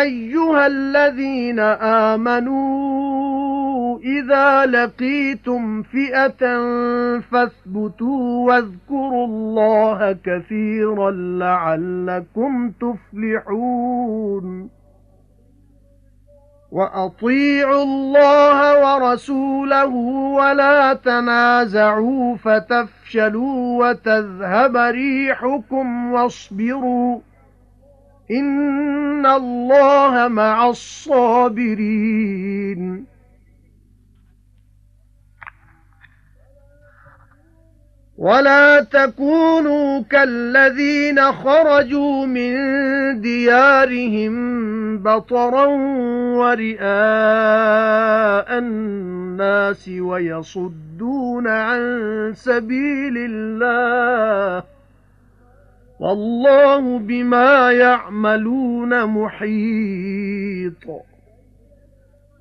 ايها 0.00 0.66
الذين 0.66 1.60
امنوا 2.04 3.98
اذا 3.98 4.66
لقيتم 4.66 5.82
فئه 5.82 6.42
فاثبتوا 7.20 8.46
واذكروا 8.46 9.26
الله 9.26 10.12
كثيرا 10.24 11.10
لعلكم 11.10 12.70
تفلحون 12.70 14.46
وَأَطِيعُوا 16.73 17.83
اللَّهَ 17.83 18.57
وَرَسُولَهُ 18.83 19.93
وَلَا 20.39 20.93
تَنَازَعُوا 20.93 22.35
فَتَفْشَلُوا 22.35 23.89
وَتَذْهَبَ 23.89 24.77
رِيحُكُمْ 24.77 26.13
وَاصْبِرُوا 26.13 27.19
إِنَّ 28.31 29.25
اللَّهَ 29.25 30.27
مَعَ 30.27 30.69
الصَّابِرِينَ. 30.69 31.93
وَلَا 38.17 38.81
تَكُونُوا 38.81 40.01
كَالَّذِينَ 40.01 41.21
خَرَجُوا 41.31 42.25
مِن 42.25 42.53
دِيَارِهِم 43.21 44.33
بَطَرًا 45.03 45.65
وَرِئَاءَ 46.33 46.83
النَّاسِ 48.59 49.89
وَيَصُدُّونَ 49.89 51.47
عَن 51.47 51.81
سَبِيلِ 52.35 53.17
اللَّهِ 53.17 54.63
وَاللَّهُ 55.99 56.99
بِمَا 56.99 57.71
يَعْمَلُونَ 57.71 59.05
مُحِيطٌ. 59.05 61.12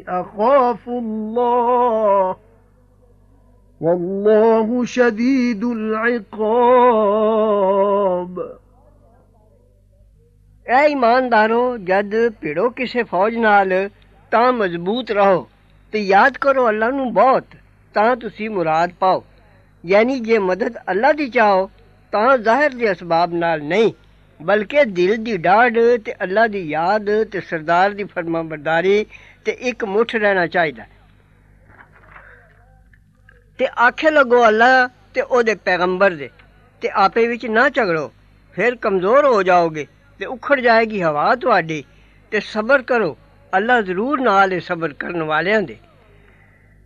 أَخَافُ 0.08 0.90
اللَّهَ. 0.90 2.34
وَاللَّهُ 3.82 4.84
شَدِيدُ 4.86 5.72
الْعِقَابِ. 5.72 6.32
اے 10.66 10.86
ایماندارو 10.86 11.78
جد 11.78 12.16
پیڑو 12.40 12.70
کسے 12.70 13.04
فوج 13.04 13.38
نال 13.38 13.74
تا 14.30 14.52
مضبوط 14.52 15.12
رہو۔ 15.12 15.57
ਤੇ 15.93 15.99
ਯਾਦ 15.99 16.37
ਕਰੋ 16.39 16.69
ਅੱਲਾ 16.69 16.89
ਨੂੰ 16.91 17.13
ਬਹੁਤ 17.15 17.57
ਤਾਂ 17.95 18.15
ਤੁਸੀਂ 18.17 18.49
ਮੁਰਾਦ 18.51 18.93
ਪਾਓ 19.01 19.25
ਯਾਨੀ 19.85 20.19
ਜੇ 20.21 20.39
ਮਦਦ 20.39 20.77
ਅੱਲਾ 20.91 21.13
ਦੀ 21.13 21.29
ਚਾਹੋ 21.29 21.71
ਤਾਂ 22.13 22.37
ਜ਼ਾਹਿਰ 22.39 22.75
ਦੇ 22.75 22.91
ਅਸਬਾਬ 22.93 23.35
ਨਾਲ 23.35 23.63
ਨਹੀਂ 23.65 23.93
ਬਲਕਿ 24.41 24.85
ਦਿਲ 24.85 25.17
ਦੀ 25.17 25.37
ਡਾਢ 25.37 25.79
ਤੇ 26.05 26.15
ਅੱਲਾ 26.23 26.47
ਦੀ 26.47 26.61
ਯਾਦ 26.69 27.11
ਤੇ 27.25 27.41
ਸਰਦਾਰ 27.41 27.91
ਦੀ 27.91 28.05
ਫਰਮਾਬਰਦਾਰੀ 28.05 29.05
ਤੇ 29.45 29.53
ਇੱਕ 29.61 29.85
ਮੁੱਠ 29.85 30.15
ਰਹਿਣਾ 30.17 30.47
ਚਾਹੀਦਾ 30.47 30.85
ਤੇ 33.59 33.69
ਆਖੇ 33.79 34.11
ਲੱਗੋ 34.11 34.47
ਅੱਲਾ 34.47 34.89
ਤੇ 35.15 35.21
ਉਹਦੇ 35.21 35.55
ਪੈਗੰਬਰ 35.55 36.11
ਦੇ 36.11 36.29
ਤੇ 36.83 36.91
ਆਪੇ 36.95 37.27
ਵਿੱਚ 37.27 37.47
ਨਾ 37.47 37.69
ਝਗੜੋ 37.69 38.11
ਫਿਰ 38.57 38.77
ਕਮਜ਼ੋਰ 38.77 39.25
ਹੋ 39.25 39.43
ਜਾਓਗੇ 39.43 39.87
ਤੇ 40.21 40.27
ਉਖੜ 40.27 40.61
ਜਾਏਗੀ 40.61 41.03
ਹਵਾ 41.03 41.35
ਤੁਹਾਡੀ 41.35 41.83
ਤੇ 42.33 42.41
ਸਬਰ 42.41 42.83
ਕਰੋ 42.83 43.17
ਅੱਲਾ 43.56 43.82
ਜ਼ਰੂਰ 43.82 44.20
ਨਾਲ 44.20 44.54
ਹੈ 44.54 44.60
ਸਬਰ 44.60 44.94
ਕਰਨ 44.94 45.24
ਵਾਲਿਆਂ 45.24 45.62
ਦੇ। 45.62 45.78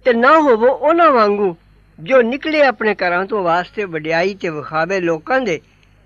ਤੇ 0.06 0.14
ਨਾ 0.14 0.40
ਹੋਵੋ 0.40 0.68
ਉਹਨਾਂ 0.68 1.12
ਵਾਂਗੂ 1.12 1.56
ਜੋ 2.00 2.22
ਨਿਕਲੇ 2.22 2.62
ਆਪਣੇ 2.62 2.96
ਘਰਾਂ 2.96 3.26
ਤੋਂ 3.26 3.44
ਵਾਸਤੇ 3.44 3.86
ਵਡਿਆਈ 3.86 4.36
ਤੇ 4.36 4.50
ਵਿਖਾਵੇ 4.50 5.00
ਲੋਕਾਂ 5.00 5.42
ਦੇ 5.42 5.60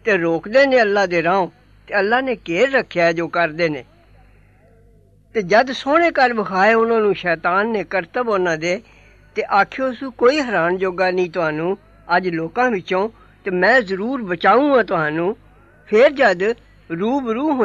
ਤੇ 0.06 0.18
ਰੋਕਦੇ 0.18 0.66
ਨੇ 0.66 0.82
ਅੱਲਾ 0.82 1.06
ਦੇ 1.06 1.24
ਰਾਹ। 1.24 1.48
ਤੇ 1.88 2.00
ਅੱਲਾ 2.00 2.22
ਨੇ 2.22 2.36
ਘੇਰ 2.50 2.72
ਰੱਖਿਆ 2.72 3.12
ਜੋ 3.12 3.28
ਕਰਦੇ 3.28 3.70
ਨੇ। 3.70 3.84
ਤੇ 5.34 5.42
ਜਦ 5.42 5.72
ਸੋਹਣੇ 5.72 6.12
ਕਰ 6.12 6.34
ਵਿਖਾਏ 6.34 6.74
ਉਹਨਾਂ 6.74 7.00
ਨੂੰ, 7.00 7.16
ਸ਼ੈਤਾਨ 7.16 7.70
ਨੇ 7.70 7.84
ਕਰਤਬ 7.84 8.30
ਉਹਨਾਂ 8.30 8.58
ਦੇ 8.58 8.82
ਤੇ 9.36 9.44
ਆਖਿਓ 9.44 9.92
ਸੂ 9.92 10.12
ਕੋਈ 10.12 10.40
ਹੈਰਾਨ 10.42 10.78
ਜੋਗਾ 10.78 11.12
ਨਹੀਂ 11.12 11.30
ਤੁਹਾਨੂੰ। 11.30 11.78
ਅੱਜ 12.18 12.28
ਲੋਕਾਂ 12.30 12.72
ਵਿੱਚੋਂ 12.72 13.10
ਤੇ 13.46 13.52
ਮੈਂ 13.52 13.82
ਜ਼ਰੂਰ 13.82 14.22
ਬਚਾਉਂਗਾ 14.22 14.84
ਤੁਹਾਨੂੰ। 14.84 15.38
ਫੇਰ 15.88 16.10
ਜਦ 16.10 16.44
ਰੂਬਰੂ 17.00 17.54